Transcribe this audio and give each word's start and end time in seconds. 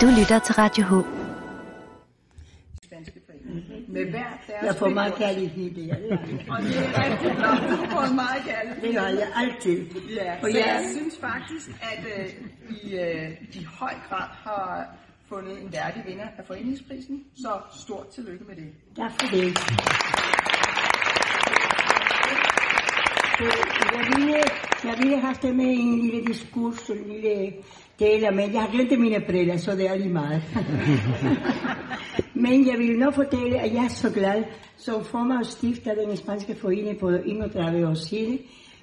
Du 0.00 0.06
lytter 0.18 0.38
til 0.46 0.54
Radio 0.54 0.84
H. 0.84 0.92
Med 3.88 4.10
hver 4.10 4.24
deres 4.46 4.62
Jeg 4.62 4.74
får 4.76 4.88
meget 4.88 5.14
kærlighed 5.14 5.64
i 5.64 5.68
det. 5.80 5.88
jeg 5.88 5.96
ved 6.00 6.10
det. 6.10 6.46
Og 6.50 6.62
det 6.62 6.76
er 6.78 7.04
rigtig 7.04 7.32
godt. 7.44 7.60
Du 7.70 7.90
får 7.90 8.14
meget 8.14 8.42
kærlighed. 8.46 8.82
Det 8.82 8.94
gør 8.94 9.06
jeg 9.06 9.28
altid. 9.36 9.86
Ja, 10.16 10.34
Og 10.42 10.48
jeg- 10.54 10.58
jeg 10.66 10.84
synes 10.96 11.14
faktisk, 11.20 11.68
at 11.82 12.04
øh, 12.18 12.26
I 12.82 12.94
øh, 12.98 13.30
i 13.52 13.64
høj 13.78 13.94
grad 14.08 14.28
har 14.44 14.86
fundet 15.28 15.62
en 15.62 15.72
værdig 15.72 16.02
vinder 16.06 16.24
af 16.38 16.44
foreningsprisen. 16.46 17.24
Så 17.36 17.48
stort 17.84 18.08
tillykke 18.14 18.44
med 18.48 18.56
det. 18.56 18.68
Tak 18.96 19.10
for 19.20 19.26
det. 19.36 19.58
Så 23.38 23.44
Jeg 23.96 24.06
ville, 24.16 24.42
jeg 24.84 25.54
med 25.54 25.66
i 25.66 25.78
en 25.80 26.00
lille 26.00 26.24
diskurs, 26.26 26.90
en 26.90 27.12
lille 27.12 27.52
deler, 27.98 28.30
men 28.30 28.52
jeg 28.52 28.60
har 28.60 28.70
glemt 28.70 29.00
mine 29.00 29.20
det 29.72 29.86
er 29.90 29.96
lige 29.96 30.12
meget. 30.12 30.42
men 32.44 32.66
jeg 32.66 32.78
vil 32.78 32.98
nok 32.98 33.14
fortælle, 33.14 33.58
at 33.58 33.74
jeg 33.74 33.84
er 33.84 33.88
så 33.88 34.10
glad, 34.10 34.44
som 34.76 35.04
formand 35.04 35.38
og 35.38 35.46
stifter 35.46 35.94
den 35.94 36.16
spanske 36.16 36.54
forening 36.54 36.98
på 36.98 37.08
31 37.08 37.88
år 37.88 37.94
siden, 37.94 38.38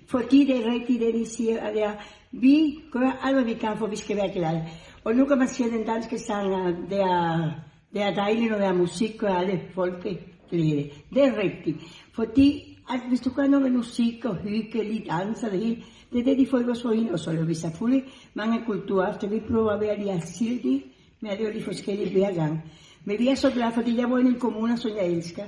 fordi 0.07 0.45
det 0.45 0.55
er 0.55 0.73
rigtigt, 0.73 1.01
det 1.01 1.13
de 1.13 1.25
siger, 1.29 1.59
at 1.61 1.75
er, 1.83 1.93
vi 2.31 2.75
gør 2.91 3.19
alt, 3.23 3.35
hvad 3.35 3.45
vi 3.45 3.53
kan, 3.53 3.77
for 3.77 3.87
vi 3.87 3.95
skal 3.95 4.17
være 4.17 4.33
glade. 4.33 4.65
Og 5.03 5.15
nu 5.15 5.25
kan 5.25 5.37
man 5.37 5.47
sige, 5.47 5.67
at 5.67 5.73
den 5.73 5.85
danske 5.85 6.19
sang, 6.19 6.53
det 6.89 6.99
er, 6.99 7.51
det 7.93 8.01
er 8.01 8.13
dejligt, 8.13 8.51
når 8.51 8.57
der 8.57 8.67
er 8.67 8.73
musik, 8.73 9.23
og 9.23 9.39
alle 9.39 9.61
folk 9.75 10.01
glæde. 10.49 10.89
Det 11.13 11.23
er 11.23 11.37
rigtigt. 11.43 11.77
Fordi 12.13 12.77
at 12.89 12.99
hvis 13.07 13.19
du 13.19 13.29
gør 13.29 13.47
noget 13.47 13.63
med 13.63 13.71
musik 13.71 14.25
og 14.25 14.35
hygge, 14.35 14.83
lidt 14.83 15.07
dans 15.09 15.43
og 15.43 15.51
det 15.51 15.59
hele, 15.59 15.83
det 16.11 16.19
er 16.19 16.23
det, 16.23 16.37
de 16.37 16.47
får 16.47 16.59
i 16.59 16.63
vores 16.63 16.81
forening. 16.81 17.11
Og 17.11 17.19
så 17.19 17.31
laver 17.31 17.45
vi 17.45 17.53
selvfølgelig 17.53 18.03
mange 18.33 18.65
kulturaften. 18.65 19.31
Vi 19.31 19.39
prøver 19.39 19.71
at 19.71 19.81
være 19.81 19.97
lige 19.97 20.11
alsidige 20.11 20.83
med 21.21 21.29
at 21.29 21.39
lave 21.39 21.53
de 21.53 21.63
forskellige 21.63 22.11
hver 22.11 22.33
gang. 22.33 22.61
Men 23.05 23.19
vi 23.19 23.27
er 23.27 23.35
så 23.35 23.51
glade, 23.51 23.71
fordi 23.73 23.97
jeg 23.97 24.07
bor 24.07 24.17
i 24.17 24.21
en 24.21 24.39
kommune, 24.39 24.77
som 24.77 24.91
jeg 24.91 25.07
elsker. 25.11 25.43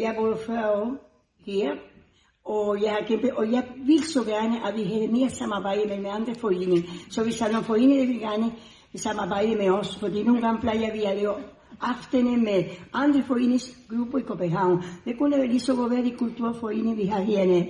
Jeg 0.00 0.14
bor 0.18 0.36
40 0.46 0.72
år 0.72 0.96
her, 1.46 1.70
og 2.44 2.82
jeg, 2.82 2.90
har 2.90 3.06
kæmpet, 3.08 3.30
og 3.30 3.52
jeg 3.52 3.64
vil 3.86 4.02
så 4.02 4.24
gerne, 4.24 4.68
at 4.68 4.76
vi 4.76 4.82
havde 4.82 5.08
mere 5.08 5.30
samarbejde 5.30 6.02
med 6.02 6.10
andre 6.10 6.34
foreninger. 6.34 6.82
Så 7.10 7.22
hvis 7.22 7.36
der 7.38 7.46
er 7.46 7.52
nogle 7.52 7.64
foreninger, 7.64 8.06
vil 8.06 8.20
gerne 8.20 8.52
samarbejde 8.94 9.56
med 9.56 9.70
os, 9.70 9.96
fordi 9.96 10.22
nogle 10.22 10.40
gange 10.40 10.60
plejer 10.60 10.92
vi 10.92 11.02
at 11.02 11.16
lave 11.16 11.34
aftene 11.80 12.36
med 12.36 12.64
andre 12.92 13.22
foreningsgrupper 13.22 14.18
i 14.18 14.22
København. 14.22 14.82
Det 15.04 15.18
kunne 15.18 15.36
være 15.36 15.46
lige 15.46 15.60
så 15.60 15.74
godt 15.74 15.92
være 15.92 16.04
de 16.04 16.10
kulturforeninger, 16.10 16.94
vi 16.94 17.04
har 17.04 17.20
hernede. 17.20 17.66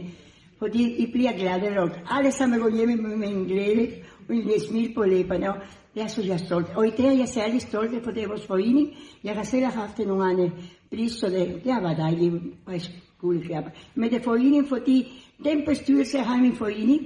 Fordi 0.59 0.97
I 0.97 1.13
bliver 1.13 1.33
glade 1.33 1.75
nok. 1.75 1.91
Alle 2.11 2.31
sammen 2.31 2.61
går 2.61 2.71
hjem 2.77 2.89
med, 2.89 3.29
en 3.29 3.45
glæde 3.45 3.89
og 4.29 4.35
en 4.35 4.61
smil 4.69 4.95
på 4.95 5.03
læberne. 5.03 5.49
Og 5.49 5.57
det 5.95 6.03
er 6.03 6.07
så 6.07 6.23
jeg 6.23 6.33
er 6.33 6.37
stolt. 6.37 6.67
Og 6.77 6.87
i 6.87 6.91
dag 6.91 7.07
er 7.07 7.19
jeg 7.19 7.29
særlig 7.29 7.63
stolt 7.63 8.05
på 8.05 8.11
det 8.11 8.23
er 8.23 8.29
vores 8.29 8.47
forening. 8.47 8.89
Jeg 9.25 9.35
har 9.35 9.43
selv 9.43 9.65
haft 9.65 9.99
nogle 9.99 10.25
andre 10.25 10.51
priser, 10.91 11.19
så 11.19 11.27
det, 11.27 11.65
det 11.65 11.73
var 11.73 11.81
været 11.81 11.97
dejligt 11.97 12.35
at 12.69 12.91
skulle 13.17 13.43
klappe. 13.43 13.71
Men 13.95 14.11
det 14.11 14.19
er 14.19 14.23
forening, 14.23 14.69
fordi 14.69 15.23
den 15.45 15.65
bestyrelse 15.67 16.19
har 16.19 16.37
min 16.37 16.57
forening, 16.57 17.01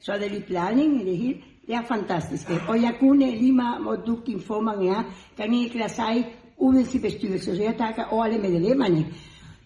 så 0.00 0.12
er 0.12 0.18
det 0.18 0.32
lidt 0.32 0.46
planning 0.46 1.02
i 1.02 1.04
det 1.10 1.18
hele. 1.18 1.38
Det 1.66 1.74
er 1.74 1.82
fantastisk. 1.82 2.50
Og 2.68 2.82
jeg 2.82 2.94
kunne 3.00 3.30
lige 3.30 3.52
meget, 3.52 3.82
hvor 3.82 3.96
dygtig 4.06 4.42
formand 4.42 4.88
er, 4.88 5.02
kan 5.36 5.54
ikke 5.54 5.78
lade 5.78 5.88
sig 5.92 6.26
uden 6.58 6.84
sin 6.84 7.02
bestyrelse. 7.02 7.56
Så 7.56 7.62
jeg 7.62 7.74
takker 7.78 8.22
alle 8.22 8.38
medlemmerne. 8.38 9.06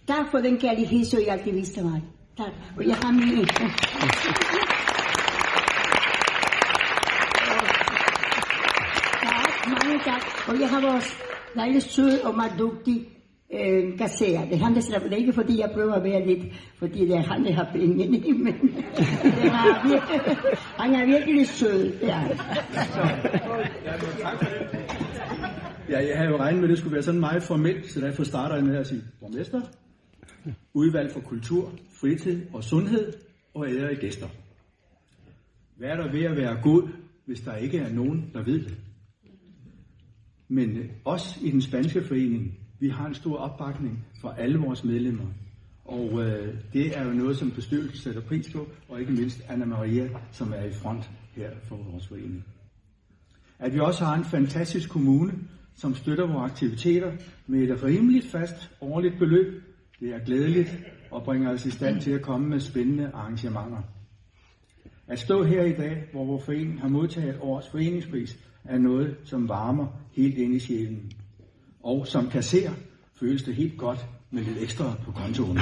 Tak 0.07 0.31
for 0.31 0.39
den 0.39 0.57
kærlighed, 0.59 1.05
så 1.05 1.19
I 1.19 1.25
altid 1.25 1.53
viste 1.53 1.85
mig. 1.85 2.03
Tak. 2.37 2.53
Og 2.77 2.87
jeg 2.89 2.97
har 2.97 3.13
min... 3.13 3.47
Tak, 9.23 9.51
mange 9.69 9.99
tak. 10.05 10.23
Og 10.49 10.61
jeg 10.61 10.69
har 10.69 10.81
vores 10.81 11.09
dejlig 11.57 11.83
søde 11.83 12.21
og 12.25 12.35
meget 12.35 12.53
dygtig 12.59 13.07
øh, 13.53 13.99
kasserer. 13.99 14.49
Det 14.49 14.59
handler 14.59 14.83
han, 14.83 14.93
der 14.93 14.99
det 14.99 15.13
er 15.13 15.17
ikke 15.17 15.33
fordi 15.33 15.61
jeg 15.61 15.71
prøver 15.75 15.95
at 15.95 16.05
være 16.05 16.27
lidt, 16.27 16.55
fordi 16.79 17.01
det 17.01 17.17
er 17.17 17.23
han, 17.23 17.45
der 17.45 17.53
har 17.53 17.69
penge 17.73 18.07
i, 18.07 18.33
men 18.45 18.55
det 18.63 19.45
er 19.45 19.89
virkelig, 19.89 20.21
han 20.79 20.95
er 20.95 21.07
virkelig 21.07 21.49
sød. 21.49 21.93
Ja. 22.03 22.21
Ja, 25.89 25.99
jeg 26.09 26.17
havde 26.17 26.31
jo 26.31 26.37
regnet 26.37 26.61
med, 26.61 26.69
at 26.69 26.71
det 26.71 26.79
skulle 26.79 26.95
være 26.95 27.03
sådan 27.03 27.21
meget 27.21 27.43
formelt, 27.43 27.91
så 27.91 28.01
derfor 28.01 28.25
starter 28.25 28.55
jeg 28.55 28.65
med 28.65 28.77
at 28.77 28.87
sige 28.87 29.03
borgmester, 29.21 29.61
udvalg 30.75 31.13
for 31.13 31.21
kultur, 31.21 31.73
fritid 31.91 32.47
og 32.53 32.65
sundhed 32.65 33.13
og 33.55 33.69
ærede 33.69 33.97
gæster. 33.97 34.29
Hvad 35.77 35.89
er 35.89 35.97
der 35.97 36.13
ved 36.13 36.25
at 36.25 36.37
være 36.37 36.63
god, 36.63 36.89
hvis 37.27 37.41
der 37.41 37.57
ikke 37.57 37.79
er 37.79 37.93
nogen, 37.93 38.31
der 38.33 38.43
ved 38.43 38.65
det? 38.65 38.79
Men 40.49 40.91
os 41.05 41.39
i 41.43 41.51
den 41.51 41.63
spanske 41.63 42.05
forening, 42.05 42.59
vi 42.81 42.89
har 42.89 43.07
en 43.07 43.15
stor 43.15 43.37
opbakning 43.37 44.05
fra 44.21 44.35
alle 44.39 44.59
vores 44.59 44.85
medlemmer. 44.85 45.27
Og 45.85 46.23
øh, 46.23 46.55
det 46.73 46.99
er 46.99 47.05
jo 47.05 47.13
noget, 47.13 47.37
som 47.37 47.51
bestyrelsen 47.51 47.97
sætter 47.97 48.21
pris 48.21 48.53
på, 48.53 48.69
og 48.89 49.01
ikke 49.01 49.13
mindst 49.13 49.43
Anna 49.49 49.65
Maria, 49.65 50.09
som 50.33 50.53
er 50.53 50.65
i 50.65 50.73
front 50.73 51.11
her 51.37 51.51
for 51.69 51.77
vores 51.77 52.07
forening. 52.07 52.45
At 53.59 53.75
vi 53.75 53.81
også 53.81 54.05
har 54.05 54.15
en 54.15 54.25
fantastisk 54.25 54.91
kommune, 54.91 55.33
som 55.75 55.95
støtter 55.95 56.27
vores 56.27 56.51
aktiviteter 56.51 57.13
med 57.47 57.63
et 57.63 57.83
rimeligt 57.83 58.27
fast 58.27 58.71
årligt 58.81 59.19
beløb. 59.19 59.63
Det 60.05 60.15
er 60.15 60.19
glædeligt 60.19 60.79
og 61.11 61.23
bringer 61.23 61.51
os 61.51 61.67
i 61.67 61.71
stand 61.71 62.01
til 62.01 62.11
at 62.11 62.23
komme 62.23 62.49
med 62.49 62.61
spændende 62.61 63.11
arrangementer. 63.15 63.83
At 65.09 65.19
stå 65.19 65.43
her 65.43 65.63
i 65.63 65.73
dag, 65.73 66.05
hvor 66.13 66.25
vores 66.25 66.45
forening 66.45 66.81
har 66.81 66.89
modtaget 66.89 67.39
årets 67.41 67.69
foreningspris, 67.69 68.39
er 68.65 68.79
noget, 68.79 69.17
som 69.25 69.49
varmer 69.49 69.87
helt 70.13 70.39
ind 70.39 70.55
i 70.55 70.59
sjælen. 70.59 71.13
Og 71.83 72.07
som 72.07 72.31
kasser 72.31 72.71
føles 73.21 73.43
det 73.43 73.55
helt 73.55 73.79
godt 73.79 74.07
med 74.31 74.43
lidt 74.43 74.59
ekstra 74.63 74.95
på 75.05 75.13
kontoen. 75.13 75.59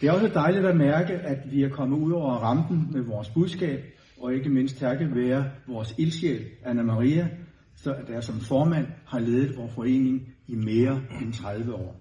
Det 0.00 0.08
er 0.08 0.12
også 0.12 0.30
dejligt 0.34 0.66
at 0.66 0.76
mærke, 0.76 1.12
at 1.12 1.52
vi 1.52 1.62
er 1.62 1.68
kommet 1.68 1.98
ud 1.98 2.12
over 2.12 2.32
rampen 2.32 2.88
med 2.92 3.00
vores 3.00 3.30
budskab, 3.30 3.84
og 4.20 4.34
ikke 4.34 4.50
mindst 4.50 4.78
takket 4.78 5.14
være 5.14 5.50
vores 5.68 5.94
ildsjæl, 5.98 6.44
Anna 6.64 6.82
Maria, 6.82 7.28
så 7.74 7.94
der 8.08 8.20
som 8.20 8.40
formand 8.40 8.86
har 9.06 9.18
ledet 9.18 9.56
vores 9.56 9.72
forening 9.72 10.35
i 10.48 10.54
mere 10.54 11.02
end 11.20 11.32
30 11.32 11.74
år. 11.74 12.00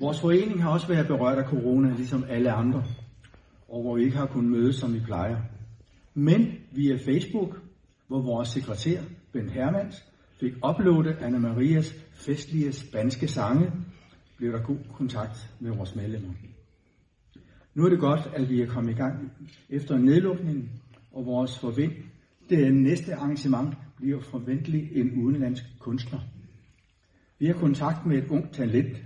Vores 0.00 0.20
forening 0.20 0.62
har 0.62 0.70
også 0.70 0.88
været 0.88 1.06
berørt 1.06 1.38
af 1.38 1.50
corona, 1.50 1.94
ligesom 1.94 2.24
alle 2.28 2.52
andre, 2.52 2.84
og 3.68 3.82
hvor 3.82 3.96
vi 3.96 4.04
ikke 4.04 4.16
har 4.16 4.26
kunnet 4.26 4.50
mødes, 4.50 4.76
som 4.76 4.94
vi 4.94 5.00
plejer. 5.00 5.36
Men 6.14 6.52
via 6.72 6.96
Facebook, 6.96 7.60
hvor 8.08 8.22
vores 8.22 8.48
sekretær, 8.48 9.02
Ben 9.32 9.50
Hermans, 9.50 10.04
fik 10.40 10.52
uploadet 10.68 11.16
Anna 11.20 11.38
Marias 11.38 11.94
festlige 12.12 12.72
spanske 12.72 13.28
sange, 13.28 13.72
blev 14.36 14.52
der 14.52 14.62
god 14.62 14.78
kontakt 14.92 15.50
med 15.60 15.76
vores 15.76 15.96
medlemmer. 15.96 16.32
Nu 17.74 17.84
er 17.84 17.88
det 17.88 18.00
godt, 18.00 18.30
at 18.34 18.50
vi 18.50 18.62
er 18.62 18.66
kommet 18.66 18.92
i 18.92 18.96
gang 18.96 19.32
efter 19.68 19.98
nedlukningen, 19.98 20.70
og 21.12 21.26
vores 21.26 21.58
forvent, 21.58 22.04
det 22.50 22.74
næste 22.74 23.14
arrangement 23.14 23.74
bliver 23.96 24.20
forventeligt 24.20 24.92
en 24.92 25.12
udenlandsk 25.12 25.64
kunstner. 25.78 26.20
Vi 27.38 27.46
har 27.46 27.54
kontakt 27.54 28.06
med 28.06 28.18
et 28.18 28.28
ungt 28.28 28.54
talent, 28.54 28.96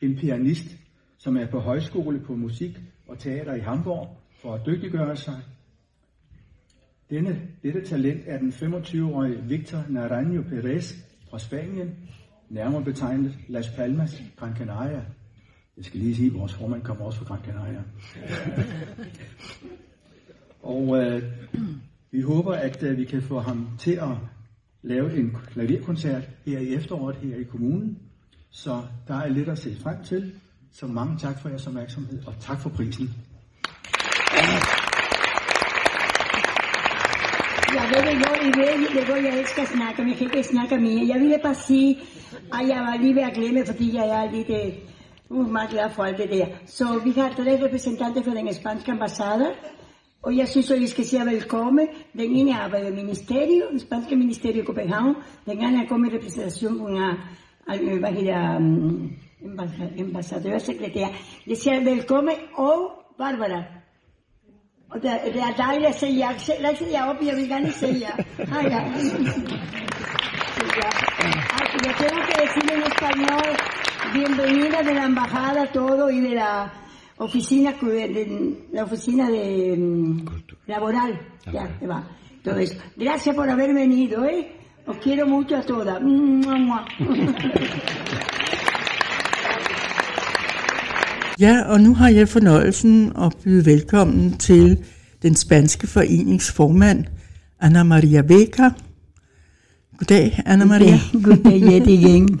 en 0.00 0.16
pianist, 0.16 0.76
som 1.18 1.36
er 1.36 1.46
på 1.46 1.60
højskole 1.60 2.20
på 2.20 2.36
musik 2.36 2.78
og 3.06 3.18
teater 3.18 3.54
i 3.54 3.60
Hamburg 3.60 4.16
for 4.42 4.54
at 4.54 4.66
dygtiggøre 4.66 5.16
sig. 5.16 5.42
Denne, 7.10 7.48
dette 7.62 7.84
talent 7.84 8.20
er 8.26 8.38
den 8.38 8.50
25-årige 8.50 9.42
Victor 9.42 9.84
Naranjo 9.88 10.42
Perez 10.42 10.94
fra 11.30 11.38
Spanien, 11.38 11.94
nærmere 12.48 12.84
betegnet 12.84 13.38
Las 13.48 13.68
Palmas, 13.76 14.22
Gran 14.36 14.56
Canaria. 14.56 15.04
Jeg 15.76 15.84
skal 15.84 16.00
lige 16.00 16.16
sige, 16.16 16.26
at 16.26 16.34
vores 16.34 16.54
formand 16.54 16.82
kommer 16.82 17.04
også 17.04 17.18
fra 17.18 17.24
Gran 17.24 17.44
Canaria. 17.44 17.82
og 20.72 21.04
øh, 21.04 21.22
vi 22.10 22.20
håber, 22.20 22.52
at 22.52 22.82
øh, 22.82 22.96
vi 22.96 23.04
kan 23.04 23.22
få 23.22 23.38
ham 23.38 23.68
til 23.78 23.92
at 23.92 24.16
lave 24.82 25.16
en 25.16 25.36
klaverkoncert 25.52 26.22
her 26.46 26.58
i 26.58 26.74
efteråret 26.74 27.16
her 27.16 27.36
i 27.36 27.42
kommunen. 27.42 27.98
Så 28.50 28.82
der 29.08 29.14
er 29.14 29.28
lidt 29.28 29.48
at 29.48 29.58
se 29.58 29.76
frem 29.82 30.04
til. 30.04 30.32
Så 30.72 30.86
mange 30.86 31.18
tak 31.18 31.42
for 31.42 31.48
jeres 31.48 31.66
opmærksomhed, 31.66 32.26
og 32.26 32.34
tak 32.40 32.60
for 32.60 32.70
prisen. 32.70 33.10
Jeg 37.74 37.86
ved 37.94 38.02
det, 38.08 38.14
jo, 38.24 38.30
I 38.48 38.50
ved, 38.60 39.00
det 39.00 39.06
går, 39.08 39.16
jeg 39.16 39.40
elsker 39.40 39.62
at 39.62 39.68
snakke, 39.68 40.02
men 40.02 40.08
jeg 40.08 40.18
kan 40.18 40.26
ikke 40.26 40.48
snakke 40.48 40.78
mere. 40.78 41.08
Jeg 41.08 41.20
ville 41.20 41.38
bare 41.42 41.54
sige, 41.54 41.98
at 42.54 42.68
jeg 42.68 42.80
var 42.86 42.96
lige 43.02 43.14
ved 43.14 43.22
at 43.22 43.34
glemme, 43.34 43.66
fordi 43.66 43.96
jeg 43.96 44.08
er 44.08 44.30
lidt 44.30 44.50
øh, 44.50 44.72
uh, 45.28 45.50
meget 45.50 45.70
glad 45.70 45.90
for 45.90 46.02
alt 46.04 46.18
det 46.18 46.30
der. 46.30 46.46
Så 46.66 47.00
vi 47.04 47.10
har 47.10 47.28
tre 47.28 47.64
repræsentanter 47.64 48.22
fra 48.22 48.30
den 48.30 48.54
spanske 48.54 48.92
ambassade, 48.92 49.46
og 50.22 50.36
jeg 50.36 50.48
synes, 50.48 50.70
at 50.70 50.80
vi 50.80 50.86
skal 50.86 51.04
sige 51.04 51.26
velkommen. 51.26 51.88
Den 52.12 52.30
ene 52.36 52.54
arbejder 52.60 52.88
i 52.88 52.94
ministeriet, 52.94 53.64
den 53.70 53.80
spanske 53.80 54.16
ministeriet 54.16 54.56
i 54.56 54.64
København. 54.64 55.14
Den 55.46 55.60
anden 55.64 55.86
kommet 55.86 56.12
i 56.12 56.16
repræsentation 56.16 57.02
af, 57.02 57.78
hvad 57.98 58.12
hedder, 58.12 58.56
um, 58.56 59.12
ambassadørsekretær. 59.98 61.06
Jeg 61.46 61.56
siger 61.56 61.84
velkommen, 61.84 62.34
og 62.54 62.90
Barbara. 63.18 63.62
Og 64.90 65.02
det, 65.02 65.10
det 65.24 65.42
er 65.42 65.54
dejligt 65.56 65.88
at 65.88 65.94
se 65.94 66.06
jer. 66.06 66.38
Se, 66.38 66.52
rejse 66.64 66.84
jer 66.92 67.04
op, 67.04 67.16
jeg 67.26 67.36
vil 67.36 67.48
gerne. 67.48 67.68
Ay, 68.56 68.70
yo 71.84 71.92
tengo 72.02 72.20
que 72.28 72.34
decir 72.42 72.66
en 72.76 72.82
español, 72.82 73.48
bienvenida 74.12 74.82
de 74.82 74.94
la 74.94 75.04
embajada 75.04 75.66
todo 75.66 76.10
y 76.10 76.20
de 76.20 76.34
la 76.34 76.72
oficina, 77.18 77.72
de 77.72 78.56
la 78.72 78.84
oficina 78.84 79.30
de 79.30 79.76
mm, 79.76 80.26
laboral, 80.66 81.18
ya 81.52 81.68
te 81.78 81.86
va, 81.86 82.08
todo 82.42 82.58
eso. 82.58 82.74
Gracias 82.96 83.34
por 83.34 83.48
haber 83.48 83.74
venido, 83.74 84.24
¿eh? 84.24 84.52
Os 84.86 84.96
quiero 84.98 85.26
mucho 85.26 85.56
a 85.56 85.62
todas. 85.62 86.00
Mua, 86.02 86.56
mua. 86.66 86.86
Ja, 91.38 91.62
og 91.68 91.80
nu 91.80 91.94
har 91.94 92.08
jeg 92.08 92.28
fornøjelsen 92.28 93.12
at 93.18 93.36
byde 93.44 93.66
velkommen 93.66 94.32
til 94.32 94.78
den 95.22 95.34
spanske 95.34 95.86
foreningsformand, 95.86 97.04
Anna 97.60 97.82
Maria 97.82 98.22
Beca. 98.22 98.70
Goddag, 99.98 100.42
Anna 100.46 100.64
Maria. 100.64 100.98
Goddag, 101.12 101.62
yet 101.62 101.86
igen. 101.86 102.40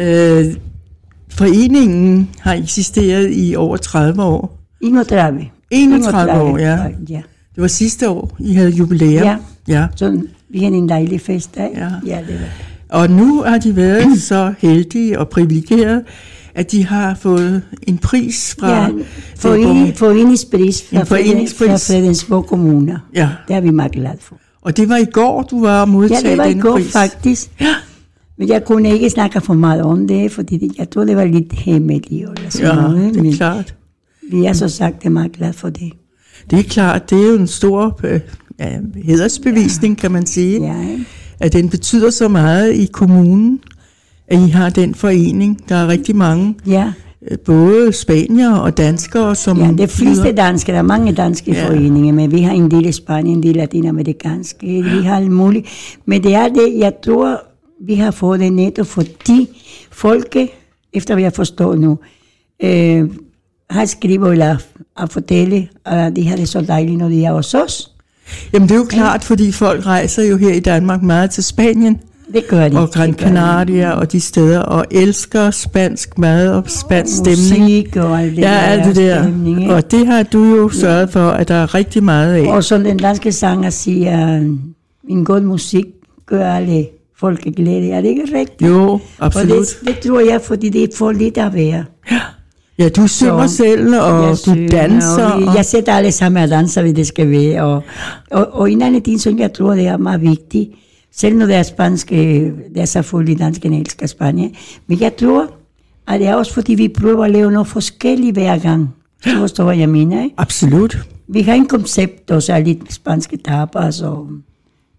Øh, 0.00 0.54
foreningen 1.38 2.28
har 2.40 2.54
eksisteret 2.54 3.28
i 3.32 3.54
over 3.56 3.76
30 3.76 4.22
år. 4.22 4.58
31. 4.80 5.40
31 5.70 6.40
år, 6.42 6.58
ja. 6.58 6.78
ja. 7.08 7.20
Det 7.54 7.62
var 7.62 7.66
sidste 7.66 8.08
år, 8.08 8.36
I 8.38 8.54
havde 8.54 8.70
jubilæum. 8.70 9.12
Ja. 9.24 9.36
ja. 9.68 9.86
Så 9.96 10.20
vi 10.50 10.58
havde 10.58 10.74
en 10.74 10.88
dejlig 10.88 11.20
fest, 11.20 11.50
ikke? 11.56 11.80
Ja. 11.80 11.88
ja 12.06 12.18
det 12.28 12.34
var. 12.40 12.98
Og 13.00 13.10
nu 13.10 13.42
har 13.46 13.58
de 13.58 13.76
været 13.76 14.22
så 14.22 14.54
heldige 14.58 15.18
og 15.18 15.28
privilegerede, 15.28 16.04
at 16.54 16.72
de 16.72 16.86
har 16.86 17.14
fået 17.14 17.62
en 17.82 17.98
pris 17.98 18.56
fra... 18.60 18.70
Ja, 18.82 18.88
forening, 19.36 19.96
foreningspris 19.96 20.84
fra, 20.90 21.00
En 21.00 21.06
foreningspris. 21.06 21.68
fra 21.68 21.94
Fredensborg 21.94 22.46
Kommune. 22.46 23.00
Ja, 23.14 23.28
Det 23.48 23.56
er 23.56 23.60
vi 23.60 23.70
meget 23.70 23.92
glade 23.92 24.18
for. 24.20 24.36
og 24.62 24.76
det 24.76 24.88
var 24.88 24.96
i 24.96 25.04
går, 25.04 25.42
du 25.42 25.60
var 25.60 25.80
og 25.86 26.08
Ja, 26.10 26.30
det 26.30 26.38
var 26.38 26.44
i 26.44 26.54
går 26.58 26.72
pris. 26.76 26.92
faktisk. 26.92 27.50
Ja, 27.60 27.74
Men 28.38 28.48
jeg 28.48 28.64
kunne 28.64 28.92
ikke 28.94 29.10
snakke 29.10 29.40
for 29.40 29.54
meget 29.54 29.82
om 29.82 30.08
det, 30.08 30.32
fordi 30.32 30.70
jeg 30.78 30.90
tror, 30.90 31.04
det 31.04 31.16
var 31.16 31.24
lidt 31.24 31.52
hemmeligt. 31.52 32.06
Eller 32.10 32.50
sådan 32.50 32.66
ja 32.68 32.74
noget, 32.82 33.14
det 33.14 33.22
men 33.22 33.32
er 33.32 33.36
klart. 33.36 33.74
vi 34.32 34.44
er 34.44 34.52
så 34.52 34.68
sagt 34.68 35.04
er 35.06 35.10
meget 35.10 35.32
glade 35.32 35.52
for 35.52 35.68
det. 35.70 35.92
Det 36.50 36.58
er 36.58 36.62
klart, 36.62 37.10
det 37.10 37.22
er 37.24 37.26
jo 37.32 37.34
en 37.38 37.46
stor 37.46 38.00
øh, 38.04 38.20
ja, 38.60 38.78
hedersbevisning, 39.04 39.98
kan 39.98 40.12
man 40.12 40.26
sige, 40.26 40.60
Ja, 40.62 40.74
at 41.40 41.52
den 41.52 41.68
betyder 41.68 42.10
så 42.10 42.28
meget 42.28 42.72
i 42.74 42.88
kommunen, 42.92 43.60
at 44.28 44.38
I 44.38 44.50
har 44.50 44.70
den 44.70 44.94
forening. 44.94 45.68
Der 45.68 45.74
er 45.74 45.88
rigtig 45.88 46.16
mange, 46.16 46.54
ja. 46.66 46.92
øh, 47.30 47.38
både 47.38 47.92
spanier 47.92 48.54
og 48.54 48.76
danskere, 48.76 49.34
som... 49.34 49.58
ja 49.58 49.72
de 49.78 49.88
fleste 49.88 50.32
danske, 50.32 50.72
der 50.72 50.78
er 50.78 50.82
mange 50.82 51.12
danske 51.12 51.52
Ja. 51.52 51.60
ja. 51.60 51.68
foreninger, 51.68 52.12
men 52.14 52.30
vi 52.32 52.40
har 52.40 52.52
en 52.52 52.70
del 52.70 52.86
i 52.86 52.92
Spanien, 52.92 53.36
en 53.36 53.42
del 53.42 53.56
latinamerikanske, 53.56 54.66
vi 54.66 55.02
har 55.04 55.16
alt 55.16 55.30
muligt. 55.30 55.66
Men 56.06 56.22
det 56.22 56.34
er 56.34 56.48
det, 56.48 56.74
jeg 56.78 56.92
tror, 57.04 57.40
vi 57.86 57.94
har 57.94 58.10
fået 58.10 58.40
det 58.40 58.52
netop 58.52 58.86
fordi 58.86 59.62
folket, 59.90 60.48
efter 60.92 61.14
hvad 61.14 61.22
jeg 61.22 61.32
forstår 61.32 61.74
nu, 61.74 61.98
øh, 62.62 63.10
har 63.70 63.84
skrevet 63.84 64.32
eller 64.32 64.56
at 65.02 65.12
fortælle, 65.12 65.68
at 65.84 66.16
de 66.16 66.28
har 66.28 66.36
det 66.36 66.48
så 66.48 66.60
dejligt, 66.60 66.98
når 66.98 67.08
de 67.08 67.24
er 67.24 67.32
hos 67.32 67.54
os. 67.54 67.90
Jamen 68.52 68.68
det 68.68 68.74
er 68.74 68.78
jo 68.78 68.84
klart, 68.84 69.24
fordi 69.24 69.52
folk 69.52 69.86
rejser 69.86 70.22
jo 70.22 70.36
her 70.36 70.52
i 70.52 70.60
Danmark 70.60 71.02
meget 71.02 71.30
til 71.30 71.44
Spanien 71.44 72.00
Det 72.34 72.44
gør 72.48 72.68
de. 72.68 72.78
og 72.78 72.90
Gran. 72.90 73.14
Canaria 73.14 73.90
og 73.90 74.12
de 74.12 74.20
steder, 74.20 74.60
og 74.60 74.84
elsker 74.90 75.50
spansk 75.50 76.18
mad 76.18 76.48
og 76.48 76.62
spansk 76.66 77.16
stemning. 77.16 77.62
Musik 77.62 77.96
og 77.96 78.22
alt 78.22 78.36
det 78.36 78.42
Ja, 78.42 78.46
der 78.46 78.58
alt 78.58 78.84
det 78.86 78.96
der. 78.96 79.22
Stemning, 79.22 79.60
ikke? 79.62 79.74
Og 79.74 79.90
det 79.90 80.06
har 80.06 80.22
du 80.22 80.44
jo 80.44 80.68
sørget 80.68 81.10
for, 81.10 81.30
at 81.30 81.48
der 81.48 81.54
er 81.54 81.74
rigtig 81.74 82.04
meget 82.04 82.34
af. 82.34 82.46
Og 82.54 82.64
som 82.64 82.84
den 82.84 82.96
danske 82.96 83.32
sanger 83.32 83.70
siger, 83.70 84.36
en 85.08 85.24
god 85.24 85.40
musik 85.40 85.84
gør 86.26 86.52
alle 86.54 86.86
folk 87.20 87.40
glæde. 87.56 87.90
Er 87.90 88.00
det 88.00 88.08
ikke 88.08 88.38
rigtigt? 88.38 88.70
Jo, 88.70 88.82
Og 88.90 89.00
absolut. 89.20 89.50
det, 89.58 89.88
det 89.88 89.98
tror 89.98 90.20
jeg, 90.20 90.40
fordi 90.40 90.68
det 90.68 90.90
får 90.96 91.12
lidt 91.12 91.38
at 91.38 91.54
være. 91.54 91.84
Ja, 92.78 92.88
du 92.88 93.06
synger 93.06 93.46
Så- 93.46 93.56
selv, 93.56 93.94
og 94.00 94.22
Jeg 94.22 94.30
du 94.30 94.36
synger, 94.36 94.68
danser. 94.68 95.24
Og 95.24 95.42
Og, 95.48 95.54
jeg 95.56 95.64
sætter 95.64 95.92
alle 95.92 96.12
sammen 96.12 96.42
og 96.42 96.48
danser, 96.50 96.82
hvad 96.82 96.92
det 96.92 97.06
skal 97.06 97.30
være. 97.30 97.62
Og, 97.64 97.82
og, 98.30 98.48
og 98.52 98.70
en 98.72 98.82
anden 98.82 99.02
ting, 99.02 99.20
som 99.20 99.38
jeg 99.38 99.52
tror, 99.52 99.74
det 99.74 99.86
er 99.86 99.96
meget 99.96 100.20
vigtigt, 100.20 100.70
selv 101.12 101.36
når 101.36 101.46
det 101.46 101.54
er 101.54 101.62
spansk, 101.62 102.08
det 102.10 102.52
er 102.76 102.84
selvfølgelig 102.84 103.38
dansk, 103.38 103.64
jeg 103.64 103.72
elsker 103.72 104.06
Spanien, 104.06 104.54
men 104.86 105.00
jeg 105.00 105.16
tror, 105.16 105.46
at 106.08 106.20
det 106.20 106.28
er 106.28 106.34
også 106.34 106.54
fordi, 106.54 106.74
vi 106.74 106.88
prøver 106.88 107.24
at 107.24 107.30
lave 107.30 107.52
noget 107.52 107.66
forskelligt 107.68 108.36
hver 108.36 108.58
gang. 108.58 108.88
Så 109.24 109.36
forstår 109.38 109.64
hvad 109.64 109.76
jeg 109.76 109.88
mener, 109.88 110.22
ikke? 110.24 110.34
absolut. 110.38 110.98
Vi 111.28 111.42
har 111.42 111.54
en 111.54 111.66
koncept, 111.66 112.30
også 112.30 112.52
er 112.52 112.58
lidt 112.58 112.92
spanske 112.94 113.36
tapas 113.36 114.00
og 114.00 114.26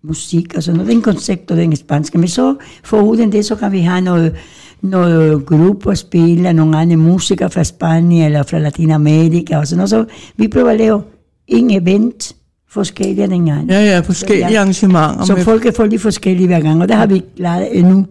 musik 0.03 0.53
og 0.55 0.63
sådan 0.63 0.75
noget. 0.77 0.87
Det 0.87 0.93
er 0.93 0.97
en 0.97 1.03
koncept, 1.03 1.51
og 1.51 1.57
den 1.57 1.75
spanske. 1.75 2.17
Men 2.17 2.27
så 2.27 2.55
foruden 2.83 3.31
det, 3.31 3.45
så 3.45 3.55
kan 3.55 3.71
vi 3.71 3.79
have 3.79 4.01
noget, 4.01 4.33
noget 4.81 5.45
gruppe 5.45 5.91
at 5.91 5.97
spille, 5.97 6.53
nogle 6.53 6.77
andre 6.77 6.95
musikere 6.95 7.49
fra 7.49 7.63
Spanien 7.63 8.25
eller 8.25 8.43
fra 8.43 8.59
Latinamerika 8.59 9.57
og 9.57 9.67
sådan 9.67 9.77
noget. 9.77 9.89
Så 9.89 10.05
vi 10.37 10.47
prøver 10.47 10.69
at 10.71 10.77
lave 10.77 11.01
en 11.47 11.71
event 11.71 12.33
forskellige 12.71 13.27
den 13.27 13.45
gang. 13.45 13.69
Ja, 13.69 13.85
ja, 13.85 13.99
forskellige 13.99 14.51
Ja. 14.51 14.59
arrangementer. 14.59 15.25
Så 15.25 15.35
med- 15.35 15.43
folk 15.43 15.75
får 15.75 15.85
de 15.85 15.99
forskellige 15.99 16.47
hver 16.47 16.59
gang, 16.59 16.81
og 16.81 16.87
det 16.87 16.95
har 16.97 17.05
vi 17.05 17.13
ikke 17.13 17.35
klaret 17.37 17.67
endnu. 17.79 18.05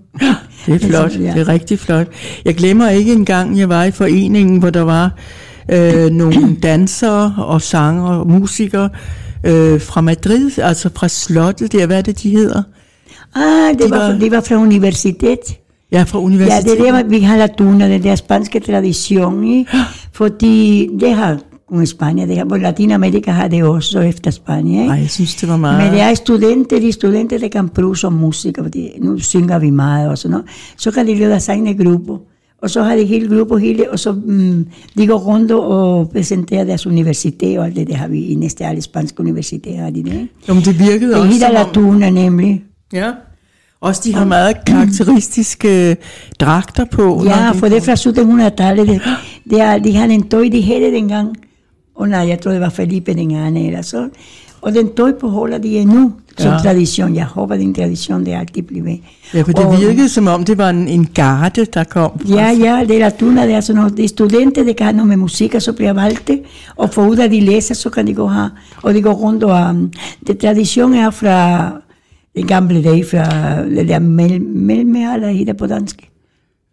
Det 0.66 0.74
er 0.74 0.78
flot, 0.88 1.16
Ja. 1.20 1.32
det 1.32 1.40
er 1.40 1.48
rigtig 1.48 1.78
flot. 1.78 2.06
Jeg 2.44 2.54
glemmer 2.54 2.88
ikke 2.88 3.12
engang, 3.12 3.58
jeg 3.58 3.68
var 3.68 3.84
i 3.84 3.90
foreningen, 3.90 4.58
hvor 4.58 4.70
der 4.70 4.80
var 4.82 5.12
øh, 5.72 6.10
nogle 6.10 6.56
dansere 6.62 7.34
og 7.38 7.62
sanger 7.62 8.04
og 8.04 8.26
musikere 8.30 8.88
øh, 9.44 9.80
fra 9.80 10.00
Madrid, 10.00 10.58
altså 10.58 10.90
fra 10.94 11.08
slottet 11.08 11.72
der, 11.72 11.86
hvad 11.86 11.98
er 11.98 12.02
det, 12.02 12.22
de 12.22 12.30
hedder? 12.30 12.62
Ah, 13.34 13.74
det, 13.74 13.84
De 13.84 13.90
var, 13.90 13.98
var- 13.98 14.18
det 14.18 14.30
var 14.30 14.40
fra 14.40 14.54
universitet. 14.56 15.38
Ja, 15.92 16.02
fra 16.02 16.18
Ja, 16.18 16.24
universitetet. 16.24 16.78
det 16.78 16.88
er 16.88 16.92
der, 16.92 17.02
vi 17.04 17.20
har 17.20 17.36
la 17.36 17.46
tuna, 17.46 17.88
den 17.88 18.02
der 18.02 18.14
spanske 18.14 18.60
tradition, 18.60 19.44
ikke? 19.44 19.70
fordi 20.12 20.88
det 21.00 21.14
har 21.14 21.38
kun 21.68 21.86
Spanien, 21.86 22.28
det 22.28 22.36
har, 22.36 22.56
Latinamerika 22.56 23.30
har 23.30 23.48
det 23.48 23.64
også 23.64 24.00
efter 24.00 24.30
Spanien. 24.30 24.80
Ikke? 24.82 24.92
Ej, 24.92 24.98
jeg 25.00 25.10
synes, 25.10 25.34
det 25.34 25.48
var 25.48 25.56
meget... 25.56 25.84
Men 25.84 25.92
det 25.92 26.00
er 26.00 26.14
studenter, 26.14 26.80
de 26.80 26.92
studenter, 26.92 27.38
der 27.38 27.48
kan 27.48 27.68
bruge 27.68 27.96
som 27.96 28.12
musiker, 28.12 28.62
fordi 28.62 28.90
nu 29.00 29.18
synger 29.18 29.58
vi 29.58 29.70
meget 29.70 30.08
og 30.10 30.18
sådan 30.18 30.30
noget. 30.30 30.46
Så 30.76 30.90
kan 30.90 31.06
de 31.06 31.14
lave 31.14 31.30
deres 31.30 31.48
egne 31.48 31.84
grupper. 31.84 32.16
Og 32.62 32.70
så 32.70 32.82
har 32.82 32.96
de 32.96 33.04
hele 33.04 33.36
grupper, 33.36 33.56
hele, 33.56 33.90
og 33.90 33.98
så 33.98 34.12
mm, 34.12 34.66
de 34.98 35.06
går 35.06 35.18
rundt 35.18 35.52
og 35.52 36.10
præsenterer 36.10 36.64
deres 36.64 36.86
universitet, 36.86 37.58
og 37.58 37.66
alt 37.66 37.76
det, 37.76 37.86
det 37.86 37.96
har 37.96 38.08
vi 38.08 38.26
i 38.26 38.34
næste 38.34 38.64
alle 38.66 38.82
spanske 38.82 39.20
universitet, 39.20 39.76
har 39.76 39.90
de 39.90 40.04
det. 40.04 40.28
Jamen, 40.48 40.62
det 40.64 40.78
virkede 40.78 41.10
Det 41.10 41.16
også 41.16 41.32
hedder 41.32 41.46
som 41.46 41.54
la 41.54 41.62
om... 41.62 41.72
tuna 41.72 42.10
nemlig. 42.10 42.64
Ja. 42.92 43.12
Også 43.80 44.02
de 44.04 44.14
har 44.14 44.24
meget 44.24 44.64
karakteristiske 44.66 45.96
dragter 46.40 46.84
på. 46.84 47.22
Ja, 47.24 47.50
for 47.50 47.68
det 47.68 47.76
er 47.76 47.80
fra 47.80 47.94
1700-tallet. 48.48 48.88
Det, 48.88 49.00
det 49.50 49.60
er, 49.60 49.78
de 49.78 49.96
havde 49.96 50.14
en 50.14 50.28
tøj, 50.28 50.48
de 50.52 50.62
havde 50.62 50.92
dengang. 50.92 51.36
Og 51.96 52.08
nej, 52.08 52.28
jeg 52.28 52.40
tror, 52.40 52.50
det 52.50 52.60
var 52.60 52.68
Felipe 52.68 53.14
dengang 53.14 53.58
eller 53.66 53.82
så. 53.82 54.08
Og 54.60 54.72
den 54.74 54.88
tøj 54.96 55.12
beholder 55.20 55.58
de 55.58 55.68
endnu 55.78 56.12
som 56.38 56.52
Ja. 56.52 56.58
tradition. 56.58 57.14
Jeg 57.14 57.24
håber, 57.24 57.54
det 57.54 57.62
er 57.64 57.66
en 57.68 57.74
tradition, 57.74 58.24
det 58.26 58.32
altid 58.32 58.62
bliver. 58.62 58.96
Ja, 59.34 59.42
for 59.42 59.52
Og- 59.64 59.72
det 59.72 59.80
virkede 59.88 60.08
som 60.08 60.26
om, 60.26 60.44
det 60.44 60.58
var 60.58 60.70
en, 60.70 60.88
en 60.88 61.06
garde, 61.14 61.64
der 61.64 61.84
kom 61.84 62.10
fra 62.18 62.34
Ja, 62.34 62.50
ja, 62.50 62.84
det 62.88 63.02
er 63.02 63.10
tuna, 63.10 63.46
det 63.46 63.54
er 63.54 63.60
sådan 63.60 63.82
noget. 63.82 64.00
Er 64.04 64.08
studenter, 64.08 64.64
der 64.64 64.72
kan 64.72 64.84
have 64.86 64.96
noget 64.96 65.08
med 65.08 65.16
musik, 65.16 65.54
og 65.54 65.62
så 65.62 65.72
bliver 65.72 65.92
valgt. 65.92 66.30
Og 66.76 66.90
for 66.90 67.08
ud 67.08 67.16
af 67.16 67.30
de 67.30 67.40
læser, 67.40 67.74
så 67.74 67.90
kan 67.90 68.06
de 68.06 68.14
gå 68.14 68.28
her. 68.28 68.48
Og 68.82 68.94
de 68.94 69.02
går 69.02 69.12
rundt 69.12 69.44
og... 69.44 69.70
Um, 69.70 69.92
det 70.26 70.38
tradition 70.38 70.94
er 70.94 71.10
fra 71.10 71.70
den 72.36 72.46
gamle 72.46 72.82
dag, 72.82 73.04
fra 73.10 73.24
det 73.64 73.88
der 73.88 73.98
mel, 73.98 74.42
mellemalder, 74.42 75.30
hedder 75.30 75.52
på 75.52 75.66
dansk. 75.66 76.08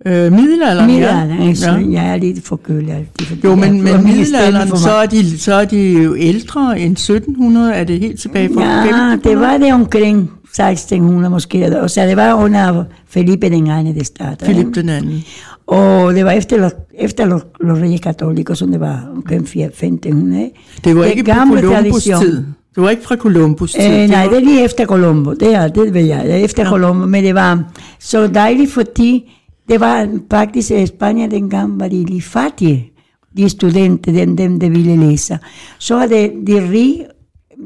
Øh, 0.06 0.32
middelalderen. 0.34 0.88
Middelalderen, 0.88 1.42
ja. 1.42 1.48
altså, 1.48 1.72
ja. 1.72 1.92
jeg 1.92 2.12
er 2.12 2.16
lidt 2.18 2.52
altid. 2.92 3.26
fordi 3.26 3.42
Jo, 3.44 3.56
men, 3.56 3.82
men 3.82 4.04
middelalderen, 4.04 4.68
for 4.70 4.76
så 4.78 4.90
er, 4.92 5.06
de, 5.06 5.40
så 5.40 5.54
er 5.54 5.66
de 5.66 6.04
jo 6.04 6.16
ældre 6.20 6.80
end 6.80 6.92
1700, 6.92 7.74
er 7.74 7.84
det 7.84 8.00
helt 8.00 8.20
tilbage 8.20 8.50
fra 8.54 8.62
Ja, 8.64 8.80
1500? 9.14 9.22
det 9.24 9.40
var 9.40 9.58
det 9.58 9.74
omkring 9.74 10.32
1600 10.44 11.30
måske, 11.30 11.80
og 11.82 11.90
så 11.90 12.02
det 12.02 12.18
var 12.18 12.34
under 12.34 12.84
Felipe 13.10 13.50
den 13.50 13.68
anden, 13.72 13.96
det 13.96 14.06
startede. 14.06 14.60
Ikke? 14.60 14.72
den 14.72 14.90
anden. 14.90 15.24
Og 15.68 16.14
det 16.14 16.26
var 16.26 16.32
efter, 16.32 16.68
los- 16.68 16.94
efter 17.00 17.26
los, 17.26 17.42
los 17.62 17.80
reyes 17.80 18.00
católicos, 18.02 18.56
som 18.60 18.72
det 18.72 18.80
var 18.80 19.04
omkring 19.16 19.42
1500. 19.42 20.44
ikke? 20.44 20.56
Det 20.84 20.96
var 20.96 21.04
ikke 21.06 21.24
på 21.24 21.32
Columbus 21.62 22.04
tid. 22.04 22.44
Det 22.76 22.84
var 22.84 22.90
ikke 22.90 23.04
fra 23.04 23.16
Columbus 23.16 23.72
tid. 23.74 23.86
Øh, 23.86 23.92
det 24.00 24.10
nej, 24.10 24.24
var, 24.24 24.30
det 24.30 24.38
er 24.42 24.46
lige 24.46 24.64
efter 24.64 24.86
Colombo. 24.86 25.34
Det 25.34 25.56
er, 25.56 25.68
det 25.68 25.94
ved 25.94 26.06
jeg. 26.06 26.22
Det 26.26 26.32
er 26.34 26.38
efter 26.38 26.64
ja. 26.64 26.70
Colombo. 26.70 27.06
Men 27.06 27.24
det 27.24 27.36
var 27.36 27.64
så 28.00 28.28
dejligt, 28.28 28.72
fordi 28.72 29.32
det 29.70 29.80
var 29.80 30.08
faktisk 30.32 30.72
i 30.72 30.86
Spanien 30.86 31.32
dengang, 31.32 31.80
var 31.80 31.88
de 31.88 32.04
lige 32.06 32.22
fattige. 32.22 32.92
De 33.38 33.50
studenter, 33.50 34.12
dem, 34.12 34.38
dem 34.38 34.60
der 34.60 34.70
ville 34.70 34.96
læse. 35.10 35.38
Så 35.80 35.96
var 35.96 36.06
det 36.08 36.32
de 36.48 36.70
rige, 36.72 37.06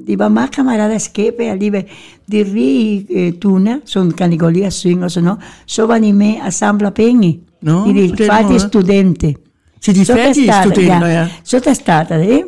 de 0.07 0.19
var 0.19 0.27
meget 0.27 0.51
kammerater 0.51 0.97
skæbe 0.97 1.43
alligevel. 1.43 1.83
De 2.31 2.45
rige 2.55 3.07
øh, 3.11 3.33
tuner, 3.41 3.79
som 3.85 4.11
kan 4.11 4.31
de 4.31 4.37
gå 4.37 4.49
lige 4.49 4.65
at 4.65 4.73
synge 4.73 5.03
og 5.05 5.11
sådan 5.11 5.25
noget, 5.25 5.39
så 5.65 5.85
var 5.85 5.99
de 5.99 6.13
med 6.13 6.33
at 6.45 6.53
samle 6.53 6.91
penge. 6.91 7.39
Nå, 7.61 7.71
de, 7.71 7.77
på 7.83 7.87
de 7.89 8.07
den 8.07 8.17
fattige 8.17 8.47
måde. 8.49 8.59
studenter. 8.59 9.33
til 9.81 9.95
de 9.95 10.05
Så 10.05 10.13
der 10.13 10.25
fattige 10.25 10.47
starter- 10.47 10.71
studenter, 10.71 11.07
ja. 11.07 11.27
Så 11.43 11.59
der 11.59 11.73
startede 11.73 12.19
det, 12.19 12.29
ikke? 12.29 12.43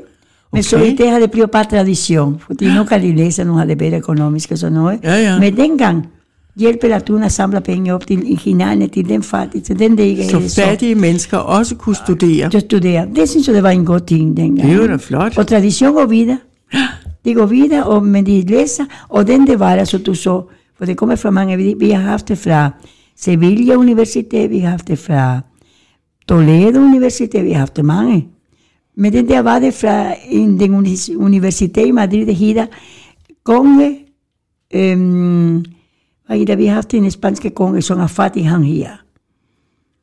Men 0.54 0.64
så 0.64 0.76
Okay. 0.78 0.98
det 0.98 1.10
har 1.10 1.20
det 1.20 1.32
blevet 1.32 1.52
bare 1.52 1.64
tradition, 1.64 2.40
fordi 2.48 2.74
nu 2.76 2.84
kan 2.84 3.02
de 3.02 3.16
læse, 3.16 3.44
nu 3.44 3.54
har 3.54 3.66
det 3.66 3.78
bedre 3.78 3.98
økonomisk 3.98 4.52
og 4.52 4.58
sådan 4.58 4.74
noget. 4.74 5.00
Ja, 5.04 5.16
ja. 5.16 5.40
Men 5.40 5.58
dengang 5.58 5.96
hjælper 5.96 6.10
Latuna 6.56 7.26
at 7.26 7.32
samle 7.32 7.62
penge 7.62 7.94
op 7.94 8.08
til 8.08 8.38
hinanden, 8.44 8.90
til 8.90 9.10
den 9.10 9.24
fattige, 9.24 9.62
til 9.62 9.80
den, 9.80 9.98
der 9.98 10.04
ikke 10.04 10.24
er 10.24 10.28
Så 10.40 10.62
fattige 10.62 10.96
mennesker 10.96 11.38
også 11.38 11.76
kunne 11.76 11.96
studere. 11.96 12.52
så 12.52 12.60
studere. 12.60 13.08
Det 13.16 13.30
synes 13.30 13.48
jeg, 13.48 13.56
det 13.56 13.64
var 13.64 13.70
en 13.70 13.86
god 13.86 14.00
ting 14.00 14.38
dengang. 14.38 14.70
Det 14.70 14.78
jo 14.78 14.88
da 14.88 14.96
flot. 14.96 15.38
Og 15.38 15.48
tradition 15.48 15.94
går 15.94 16.06
videre. 16.06 16.38
Det 17.26 17.36
går 17.36 17.46
videre, 17.46 17.84
og, 17.84 18.06
men 18.06 18.26
de 18.26 18.42
læser, 18.42 18.84
og 19.10 19.28
den 19.28 19.48
det 19.48 19.60
var 19.60 19.76
der, 19.76 19.84
så 19.84 19.98
du 19.98 20.14
så, 20.14 20.42
for 20.78 20.86
det 20.86 20.98
kommer 20.98 21.16
fra 21.16 21.30
mange, 21.32 21.58
vi, 21.58 21.76
vi 21.80 21.90
har 21.92 22.02
haft 22.02 22.28
det 22.28 22.38
fra 22.38 22.70
Sevilla 23.18 23.76
Universitet, 23.76 24.50
vi 24.50 24.60
har 24.60 24.70
haft 24.70 24.88
det 24.88 25.00
fra 25.00 25.40
Toledo 26.28 26.80
Universitet, 26.80 27.44
vi 27.46 27.52
har 27.52 27.60
haft 27.60 27.76
det 27.78 27.86
mange. 27.86 28.28
Men 28.98 29.14
den 29.14 29.28
der 29.30 29.40
var 29.40 29.60
det 29.60 29.74
fra 29.74 30.14
en, 30.30 30.60
den 30.60 30.76
uni- 30.76 31.16
universitet 31.16 31.88
i 31.88 31.92
Madrid, 31.92 32.26
det 32.26 32.36
hedder 32.36 32.66
Konge, 33.44 33.96
øhm, 34.74 35.66
har 36.40 36.74
haft 36.74 36.94
en 36.94 37.12
spanske 37.12 37.50
konge, 37.50 37.82
som 37.82 38.00
er 38.00 38.08
fattig 38.08 38.50
han 38.50 38.64
her. 38.64 38.90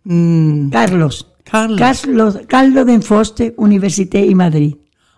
Mm. 0.04 0.72
Carlos. 0.72 1.26
Carlos. 1.50 1.78
Carlos, 1.78 2.34
Carlos 2.50 2.86
den 2.86 3.02
første 3.02 3.50
universitet 3.58 4.30
i 4.30 4.34
Madrid. 4.34 4.72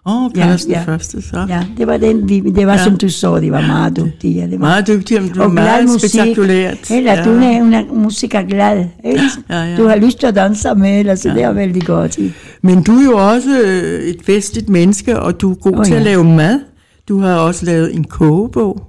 Åh, 0.06 0.24
oh, 0.24 0.30
Ja, 0.36 0.40
Carlos 0.40 0.62
den 0.62 0.72
ja. 0.72 0.82
første, 0.86 1.22
så. 1.22 1.46
Ja, 1.48 1.64
det 1.78 1.86
var 1.86 1.96
den, 1.96 2.28
vi, 2.28 2.40
det 2.40 2.66
var 2.66 2.72
Ja. 2.72 2.78
ja. 2.78 2.84
som 2.84 2.96
du 2.96 3.08
så, 3.08 3.40
det 3.40 3.52
var 3.52 3.60
meget 3.60 3.96
dygtige. 3.96 4.42
Det 4.42 4.50
var. 4.50 4.58
Meget 4.58 4.86
dygtig, 4.86 5.22
men 5.22 5.30
du 5.30 5.40
glad 5.40 5.48
meget 5.48 5.84
musik. 5.84 6.10
spektakulært. 6.10 6.90
Eller 6.90 7.12
ja. 7.12 7.24
du 7.24 7.30
er 7.30 7.62
una 7.62 7.82
musik 7.94 8.34
er 8.34 8.42
glad. 8.42 8.84
Ikke? 9.04 9.20
Ja, 9.50 9.62
ja. 9.62 9.76
Du 9.76 9.88
har 9.88 9.96
lyst 9.96 10.18
til 10.18 10.26
at 10.26 10.34
danse 10.34 10.74
med, 10.74 10.98
eller 10.98 11.14
så 11.14 11.28
ja. 11.28 11.34
det 11.34 11.42
er 11.42 11.52
vældig 11.52 11.82
godt. 11.82 12.18
Men 12.62 12.82
du 12.82 12.92
er 12.92 13.04
jo 13.04 13.32
også 13.32 13.60
øh, 13.64 14.02
et 14.02 14.18
festligt 14.26 14.68
menneske, 14.68 15.18
og 15.20 15.40
du 15.40 15.50
er 15.50 15.54
god 15.54 15.78
Åh, 15.78 15.84
til 15.84 15.94
at 15.94 16.00
ja. 16.00 16.04
lave 16.04 16.24
mad. 16.24 16.60
Du 17.08 17.18
har 17.18 17.34
også 17.34 17.66
lavet 17.66 17.94
en 17.94 18.04
kogebog. 18.04 18.82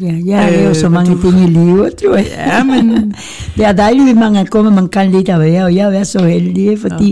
Ja, 0.00 0.14
jeg 0.26 0.38
har 0.42 0.48
Øh, 0.48 0.54
lavet 0.54 0.76
så 0.76 0.88
men 0.88 0.92
mange 0.94 1.14
du- 1.14 1.30
ting 1.30 1.44
i 1.44 1.46
livet, 1.52 1.94
tror 1.96 2.16
jeg. 2.16 2.26
Ja, 2.36 2.64
men 2.64 3.14
Det 3.56 3.64
er 3.64 3.72
dejligt, 3.72 4.04
hvis 4.04 4.14
man 4.14 4.34
kan 4.34 4.46
komme, 4.46 4.70
man 4.70 4.88
kan 4.88 5.10
lidt 5.10 5.28
af 5.28 5.36
hver, 5.38 5.64
og 5.64 5.74
jeg 5.74 5.84
har 5.84 5.90
været 5.90 6.06
så 6.06 6.24
heldig, 6.26 6.78
fordi 6.78 7.08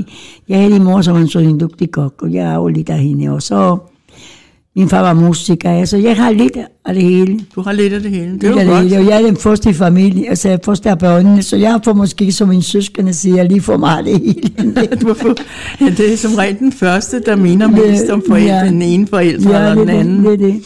ja. 0.49 0.55
jeg 0.55 0.63
havde 0.63 0.77
en 0.77 0.85
mor, 0.85 1.01
som 1.03 1.21
var 1.21 1.27
så 1.27 1.39
en 1.39 1.61
dygtig 1.61 1.91
kok, 1.91 2.15
og 2.23 2.33
jeg 2.33 2.47
er 2.47 2.55
jo 2.55 2.69
lidt 2.69 2.91
af 2.91 2.99
hende, 2.99 3.29
og 3.29 3.43
så 3.43 3.77
min 4.77 4.89
far 4.89 5.01
var 5.01 5.13
musiker, 5.15 5.85
så 5.85 5.97
jeg 5.97 6.17
har 6.17 6.31
lidt 6.31 6.57
af 6.87 6.95
det 6.95 7.03
hele. 7.03 7.41
du 7.55 7.61
har 7.63 7.73
lidt 7.73 7.93
af 7.93 8.01
det 8.03 8.11
hele. 8.11 8.33
Det 8.39 8.45
er 8.45 8.57
er 8.57 8.65
jo 8.65 8.71
godt. 8.71 8.91
det, 8.91 8.99
og 8.99 9.07
jeg 9.07 9.23
er 9.23 9.27
den 9.27 9.37
første 9.37 9.71
i 9.71 9.73
familien, 9.73 10.25
altså 10.29 10.49
jeg 10.49 10.55
er 10.55 10.59
første 10.65 10.91
af 10.91 10.99
børnene, 10.99 11.43
så 11.43 11.57
jeg 11.57 11.81
får 11.85 11.93
måske, 11.93 12.33
som 12.33 12.49
min 12.49 12.63
søskende 12.63 13.13
siger, 13.15 13.43
lige 13.43 13.61
for 13.61 13.77
meget 13.77 14.05
det 14.05 14.21
hele. 14.21 14.87
Du 15.01 15.07
har 15.07 15.15
fået- 15.15 15.43
ja, 15.81 15.85
det 15.97 16.13
er 16.13 16.17
som 16.17 16.35
regel 16.35 16.59
den 16.59 16.73
første, 16.73 17.23
der 17.27 17.37
minder 17.37 17.69
mest 17.69 18.09
om 18.11 18.23
forældre, 18.29 18.55
Ja. 18.55 18.65
den 18.67 18.83
ene 18.83 19.07
forælder 19.07 19.51
ja, 19.51 19.71
eller 19.71 19.75
den 19.85 19.89
er 19.89 20.01
anden. 20.01 20.25
det, 20.25 20.39
det, 20.39 20.49
er 20.49 20.53
det. 20.53 20.63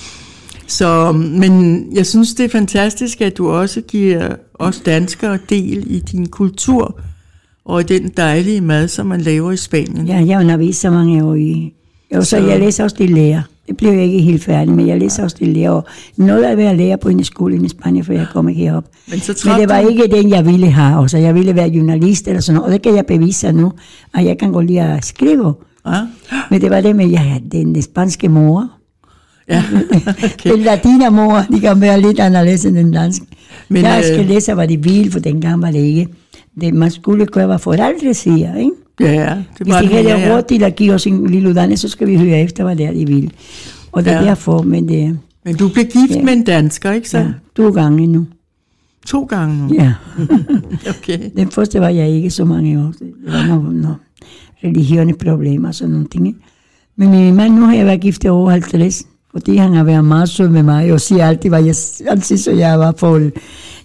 Så, 0.69 1.13
men 1.13 1.85
jeg 1.95 2.07
synes, 2.07 2.35
det 2.35 2.45
er 2.45 2.49
fantastisk, 2.49 3.21
at 3.21 3.37
du 3.39 3.49
også 3.51 3.81
giver 3.81 4.29
os 4.55 4.81
danskere 4.81 5.39
del 5.49 5.85
i 5.87 5.99
din 6.01 6.27
kultur, 6.27 7.01
og 7.65 7.81
i 7.81 7.85
den 7.85 8.11
dejlige 8.17 8.61
mad, 8.61 8.89
som 8.89 9.07
man 9.07 9.21
laver 9.21 9.53
i 9.53 9.57
Spanien. 9.57 10.07
Ja, 10.07 10.17
jeg 10.27 10.37
har 10.37 10.45
undervist 10.45 10.81
så 10.81 10.91
mange 10.91 11.25
år 11.25 11.35
i. 11.35 11.73
Og 12.15 12.23
så, 12.25 12.31
Så- 12.31 12.37
jeg 12.47 12.59
læser 12.61 12.85
også 12.85 12.97
det 12.99 13.11
lærer. 13.11 13.43
Det 13.69 13.77
blev 13.77 13.91
jeg 13.93 14.05
ikke 14.05 14.19
helt 14.19 14.45
færdig, 14.45 14.75
men 14.75 14.87
jeg 14.89 14.99
læser 14.99 15.23
også 15.23 15.37
det 15.41 15.49
lærer. 15.49 15.71
Og 15.71 15.85
noget 16.17 16.43
af 16.45 16.57
være 16.57 16.77
lærer 16.77 16.97
på 16.97 17.09
en 17.09 17.25
skole 17.25 17.65
i 17.65 17.69
Spanien, 17.69 18.05
for 18.05 18.13
jeg 18.13 18.27
kom 18.33 18.49
ikke 18.49 18.61
herop. 18.61 18.85
Men 19.11 19.21
så 19.21 19.43
Men 19.51 19.61
det 19.61 19.69
var 19.69 19.83
du- 19.83 19.89
ikke 19.89 20.07
den, 20.07 20.31
jeg 20.31 20.47
ville 20.47 20.71
have. 20.71 21.03
Altså, 21.03 21.19
jeg 21.19 21.35
ville 21.35 21.55
være 21.55 21.69
journalist 21.69 22.29
eller 22.29 22.41
sådan 22.41 22.55
noget. 22.57 22.67
Og 22.67 22.73
det 22.73 22.83
kan 22.83 22.97
jeg 22.97 23.07
bevise 23.07 23.53
nu, 23.53 23.73
at 24.15 24.25
jeg 24.25 24.39
kan 24.39 24.53
gå 24.53 24.61
lige 24.61 24.83
at 24.83 25.05
skrive. 25.05 25.55
Ja, 25.87 26.01
Men 26.51 26.61
det 26.61 26.71
var 26.71 26.81
det 26.81 26.97
med, 26.97 27.05
at 27.05 27.11
jeg 27.13 27.43
den 27.53 27.83
spanske 27.83 28.29
mor. 28.29 28.71
Ja. 29.49 29.63
Okay. 30.35 30.51
Den 30.53 30.61
latiner 30.61 31.11
mor, 31.11 31.45
de 31.53 31.61
kan 31.61 31.81
være 31.81 32.01
lidt 32.01 32.21
anderledes 32.21 32.65
end 32.65 32.77
den 32.77 32.93
danske. 32.93 33.27
Men, 33.69 33.83
jeg 33.83 33.99
øh, 33.99 34.15
skal 34.15 34.27
læse, 34.27 34.55
hvad 34.55 34.69
de 34.69 34.83
ville, 34.83 35.11
for 35.13 35.19
dengang 35.19 35.63
var 35.63 35.71
det 35.71 35.79
ikke. 35.79 36.09
Det, 36.61 36.75
man 36.75 36.91
skulle 36.91 37.27
gøre, 37.27 37.47
hvad 37.47 37.59
forældre 37.59 38.15
siger, 38.15 38.57
ikke? 38.57 38.71
ja, 39.01 39.13
ja. 39.13 39.35
Det 39.35 39.67
Hvis 39.67 39.75
de 39.75 39.87
havde 39.87 40.05
mere, 40.05 40.19
ja. 40.19 40.35
råd 40.37 40.43
til 40.49 40.63
at 40.63 40.77
give 40.77 40.95
os 40.95 41.07
en 41.07 41.27
lille 41.31 41.49
uddannelse, 41.49 41.89
så 41.89 41.93
skal 41.93 42.09
vi 42.09 42.17
høre 42.19 42.41
efter, 42.41 42.65
hvad 42.65 42.77
det 42.77 42.87
er, 42.87 42.93
de 42.93 43.07
vil. 43.07 43.33
Og 43.93 44.05
det 44.05 44.13
er 44.13 44.19
Ja. 44.21 44.25
derfor, 44.25 44.63
men 44.63 44.89
det 44.89 45.19
Men 45.45 45.57
du 45.57 45.69
blev 45.69 45.85
gift 45.85 46.17
Ja. 46.17 46.23
med 46.23 46.33
en 46.33 46.45
dansker, 46.45 46.93
ikke 46.93 47.09
så? 47.11 47.19
ja, 47.19 47.27
to 47.57 47.71
gange 47.71 48.07
nu. 48.07 48.27
To 49.07 49.23
gange 49.25 49.69
nu. 49.69 49.75
Ja. 49.75 49.93
Okay. 50.99 51.19
Den 51.37 51.51
første 51.51 51.81
var 51.81 51.89
jeg 51.89 52.09
ikke 52.11 52.31
så 52.31 52.45
mange 52.45 52.79
år. 52.81 52.93
Det 52.99 53.13
var 53.27 53.47
nogle, 53.47 53.81
nogle 53.81 53.97
religiøse 54.65 55.13
problemer 55.19 55.69
og 55.69 55.75
sådan 55.75 55.93
nogle 55.93 56.09
ting. 56.09 56.37
Men 56.97 57.11
min 57.11 57.35
mand, 57.35 57.55
nu 57.55 57.61
har 57.63 57.75
jeg 57.75 57.87
været 57.87 58.01
gift 58.01 58.25
i 58.25 58.29
over 58.29 58.51
50, 58.51 59.07
fordi 59.33 59.57
han 59.57 59.73
har 59.75 59.85
været 59.85 60.05
meget 60.05 60.29
sød 60.29 60.49
med 60.49 60.63
mig, 60.63 60.93
og 60.93 61.01
siger 61.01 61.27
altid, 61.27 61.51
hvad 61.51 61.63
jeg 61.65 61.75
han 62.09 62.23
synes, 62.23 62.49
at 62.49 62.59
jeg 62.59 62.79
var 62.79 62.95
for... 62.97 63.19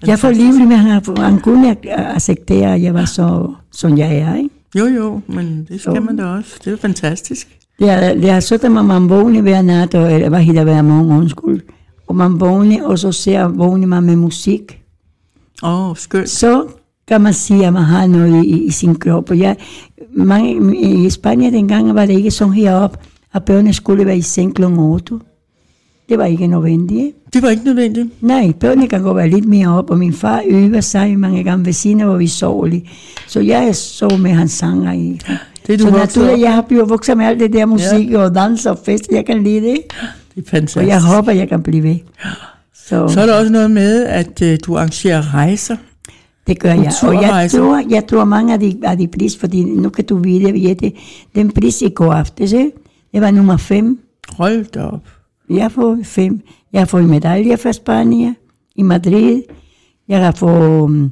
Jeg 0.05 0.11
er 0.11 0.15
for 0.15 0.29
livlig, 0.29 0.67
men 0.67 0.77
han, 0.77 1.01
han 1.17 1.39
kunne 1.39 1.75
acceptere, 1.87 2.75
at 2.75 2.81
jeg 2.81 2.93
var 2.93 3.05
så, 3.05 3.53
som 3.71 3.97
jeg 3.97 4.17
er. 4.17 4.35
Ikke? 4.35 4.49
Jo, 4.75 4.85
jo, 4.85 5.21
men 5.27 5.67
det 5.69 5.81
skal 5.81 5.93
Jo. 5.95 6.01
man 6.01 6.17
da 6.17 6.25
også. 6.25 6.59
Det 6.65 6.73
er 6.73 6.77
fantastisk. 6.77 7.57
Det 7.79 7.89
er, 7.89 8.13
det 8.13 8.29
er 8.29 8.39
sådan, 8.39 8.77
at 8.77 8.85
man 8.85 9.09
vågner 9.09 9.41
hver 9.41 9.61
nat, 9.61 9.95
og, 9.95 10.13
eller 10.13 10.29
hvad 10.29 10.43
hedder 10.43 10.63
hver 10.63 10.81
morgen, 10.81 11.11
undskyld. 11.11 11.61
Og 12.07 12.15
man 12.15 12.39
vågner, 12.39 12.83
og 12.87 12.99
så 12.99 13.11
ser 13.11 13.47
vågner 13.47 13.87
man 13.87 14.03
med 14.03 14.15
musik. 14.15 14.81
Åh, 15.63 15.89
oh, 15.89 15.95
skønt. 15.97 16.29
Så 16.29 16.65
kan 17.07 17.21
man 17.21 17.33
sige, 17.33 17.67
at 17.67 17.73
man 17.73 17.83
har 17.83 18.07
noget 18.07 18.45
i, 18.45 18.65
i 18.65 18.71
sin 18.71 18.95
krop. 18.95 19.29
Og 19.29 19.39
jeg, 19.39 19.55
mange, 20.13 20.77
I 21.05 21.09
Spanien 21.09 21.53
dengang 21.53 21.95
var 21.95 22.05
det 22.05 22.13
ikke 22.13 22.31
sådan 22.31 22.53
heroppe, 22.53 22.97
at 23.33 23.43
børnene 23.45 23.73
skulle 23.73 24.05
være 24.05 24.17
i 24.17 24.21
seng 24.21 24.55
kl. 24.55 24.63
8. 24.63 25.19
Det 26.09 26.17
var 26.17 26.25
ikke 26.25 26.47
nødvendigt. 26.47 27.33
Det 27.33 27.41
var 27.41 27.49
ikke 27.49 27.63
nødvendigt. 27.65 28.23
Nej, 28.23 28.51
børnene 28.59 28.87
kan 28.87 29.01
godt 29.01 29.17
være 29.17 29.29
lidt 29.29 29.45
mere 29.45 29.67
op, 29.67 29.89
og 29.89 29.97
min 29.97 30.13
far 30.13 30.41
øver 30.47 30.81
sig 30.81 31.19
mange 31.19 31.43
gange 31.43 31.65
ved 31.65 31.73
siden 31.73 31.99
af, 31.99 32.07
hvor 32.07 32.17
vi 32.17 32.27
sov 32.27 32.65
lige. 32.65 32.89
Så 33.27 33.39
jeg 33.39 33.75
sov 33.75 34.17
med 34.17 34.31
hans 34.31 34.51
sanger 34.51 34.93
i. 34.93 35.19
Det 35.67 35.73
er 35.73 35.77
du 35.77 35.83
så 35.83 35.91
naturligt, 35.91 36.39
jeg 36.39 36.53
har 36.53 36.61
blevet 36.61 36.89
vokset 36.89 37.17
med 37.17 37.25
alt 37.25 37.39
det 37.39 37.53
der 37.53 37.65
musik 37.65 38.11
ja. 38.11 38.19
og 38.19 38.35
dans 38.35 38.65
og 38.65 38.79
fest. 38.85 39.07
Jeg 39.11 39.25
kan 39.25 39.43
lide 39.43 39.61
det. 39.61 39.77
Det 40.35 40.45
er 40.45 40.49
fantastisk. 40.49 40.77
Og 40.77 40.87
jeg 40.87 41.01
håber, 41.01 41.31
jeg 41.31 41.49
kan 41.49 41.63
blive 41.63 41.83
ved. 41.83 41.95
Så, 42.75 43.07
Så 43.07 43.21
er 43.21 43.25
der 43.25 43.39
også 43.39 43.51
noget 43.51 43.71
med, 43.71 44.05
at 44.05 44.41
uh, 44.41 44.47
du 44.65 44.77
arrangerer 44.77 45.33
rejser. 45.33 45.75
det 46.47 46.59
gør 46.59 46.69
jeg. 46.69 46.91
Og 47.03 47.13
jeg 47.23 47.51
tror, 47.51 47.83
jeg 47.89 48.07
tror 48.07 48.23
mange 48.25 48.53
af 48.53 48.59
de, 48.59 48.79
af 48.83 48.97
de 48.97 49.07
pris, 49.07 49.37
fordi 49.37 49.63
nu 49.63 49.89
kan 49.89 50.05
du 50.05 50.17
vide, 50.17 50.51
vide 50.51 50.91
den 51.35 51.51
pris 51.51 51.81
i 51.81 51.89
går 51.89 52.13
aftes, 52.13 52.51
det 52.51 53.21
var 53.21 53.31
nummer 53.31 53.57
5. 53.57 53.99
Hold 54.29 54.65
da 54.65 54.83
op. 54.83 55.01
Jeg 55.49 55.61
har 55.61 55.69
fået 55.69 56.05
fem. 56.05 56.41
Jeg 56.73 56.81
har 56.81 56.85
fået 56.85 57.05
medaljer 57.09 57.55
fra 57.55 57.71
Spanien 57.71 58.35
i 58.75 58.81
Madrid. 58.81 59.41
Jeg 60.07 60.19
har 60.25 60.31
fået 60.31 61.11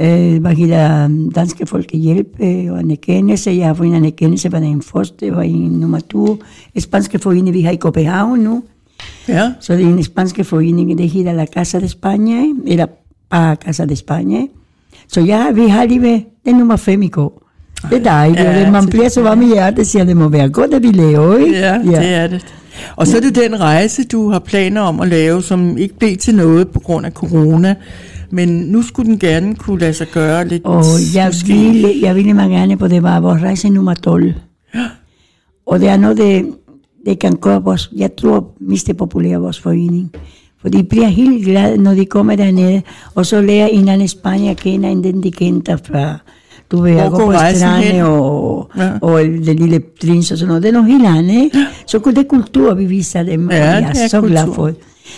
øh, 0.00 0.40
hvad 0.40 0.54
hedder, 0.54 1.08
danske 1.34 1.66
folkehjælp 1.66 2.28
øh, 2.40 2.72
og 2.72 2.78
anerkendelse. 2.78 3.50
Jeg 3.50 3.66
har 3.66 3.74
fået 3.74 3.86
en 3.88 3.94
anerkendelse 3.94 4.50
fra 4.50 4.60
den 4.60 4.82
første 4.82 5.36
og 5.36 5.46
en 5.46 5.70
nummer 5.70 6.00
to. 6.00 6.38
Spanske 6.78 7.18
forening, 7.18 7.54
vi 7.54 7.60
har 7.60 7.72
i 7.72 7.76
Copenhagen 7.76 8.40
nu. 8.40 8.62
Ja, 9.28 9.52
Så 9.60 9.72
det 9.72 9.84
er 9.84 9.88
en 9.88 10.02
spanske 10.02 10.44
forening, 10.44 10.98
det 10.98 11.10
hedder 11.10 11.32
La 11.32 11.46
Casa 11.46 11.80
de 11.80 11.84
España, 11.84 12.70
eller 12.70 12.86
bare 13.30 13.54
Casa 13.54 13.84
de 13.84 13.94
España. 13.94 14.48
Så 15.08 15.20
ja, 15.20 15.50
vi 15.50 15.68
har 15.68 15.84
lige 15.84 16.26
den 16.44 16.56
nummer 16.56 16.76
fem 16.76 17.02
i 17.02 17.08
går. 17.08 17.42
Det 17.90 17.98
er 17.98 18.02
dejligt, 18.02 18.40
Ja, 18.40 18.60
ja, 18.60 18.70
man 18.70 18.86
bliver 18.86 19.08
så 19.08 19.22
varm 19.22 19.42
i 19.42 19.46
hjertet, 19.46 19.86
siger, 19.86 20.04
det 20.04 20.16
må 20.16 20.28
være 20.28 20.48
godt, 20.48 20.74
at 20.74 20.82
vi 20.82 20.88
laver, 20.88 21.36
ikke? 21.36 21.58
ja, 21.58 21.74
ja, 21.74 22.00
det 22.00 22.14
er 22.14 22.26
det. 22.26 22.46
Og 22.96 23.06
så 23.06 23.16
er 23.16 23.20
det 23.20 23.34
den 23.34 23.60
rejse, 23.60 24.04
du 24.04 24.30
har 24.30 24.38
planer 24.38 24.80
om 24.80 25.00
at 25.00 25.08
lave, 25.08 25.42
som 25.42 25.78
ikke 25.78 25.98
blev 25.98 26.16
til 26.16 26.34
noget 26.34 26.68
på 26.68 26.80
grund 26.80 27.06
af 27.06 27.12
corona. 27.12 27.74
Men 28.30 28.48
nu 28.48 28.82
skulle 28.82 29.10
den 29.10 29.18
gerne 29.18 29.54
kunne 29.54 29.80
lade 29.80 29.92
sig 29.92 30.06
gøre 30.12 30.48
lidt. 30.48 30.64
Og 30.64 30.84
jeg 31.14 31.26
måske. 31.26 31.52
ville, 31.52 31.94
jeg 32.02 32.16
ville 32.16 32.34
meget 32.34 32.50
gerne 32.50 32.76
på 32.76 32.88
det 32.88 33.02
var 33.02 33.20
vores 33.20 33.42
rejse 33.42 33.68
nummer 33.68 33.94
12. 33.94 34.34
Og 35.66 35.80
det 35.80 35.88
er 35.88 35.96
noget, 35.96 36.16
det, 36.16 36.54
det 37.06 37.18
kan 37.18 37.36
gøre 37.36 37.62
vores, 37.62 37.90
jeg 37.96 38.10
tror, 38.16 38.54
mest 38.60 38.86
det 38.86 38.96
populære 38.96 39.40
vores 39.40 39.60
forening. 39.60 40.12
For 40.60 40.68
de 40.68 40.84
bliver 40.84 41.06
helt 41.06 41.44
glade, 41.44 41.82
når 41.82 41.94
de 41.94 42.04
kommer 42.04 42.36
dernede, 42.36 42.82
og 43.14 43.26
så 43.26 43.40
lærer 43.40 43.66
en 43.66 43.88
anden 43.88 44.08
Spanien 44.08 44.50
at 44.50 44.56
kende, 44.56 44.88
end 44.88 45.04
den 45.04 45.22
de 45.22 45.30
kendte 45.30 45.78
fra, 45.84 46.18
rejsen 47.38 47.68
hen? 47.68 47.82
strande 47.94 48.04
og, 48.04 48.70
Ja. 48.76 48.84
ja. 48.84 48.92
og 49.02 49.20
det 49.20 49.60
lille 49.60 49.80
prins 50.00 50.32
og 50.32 50.38
sådan 50.38 50.48
noget. 50.48 50.62
Det 50.62 50.68
er 50.68 50.72
noget 50.72 50.88
helt 50.92 51.06
andet? 51.06 51.50
Så 51.86 51.98
kunne 51.98 52.14
det 52.14 52.28
kultur, 52.28 52.74
vi 52.74 52.84
viser 52.84 53.22
dem, 53.22 53.50
Ja, 53.50 53.56
jeg 53.56 53.82
er 53.82 53.88
er 54.04 54.08
så 54.08 54.20
glad 54.20 54.46
for. 54.54 54.72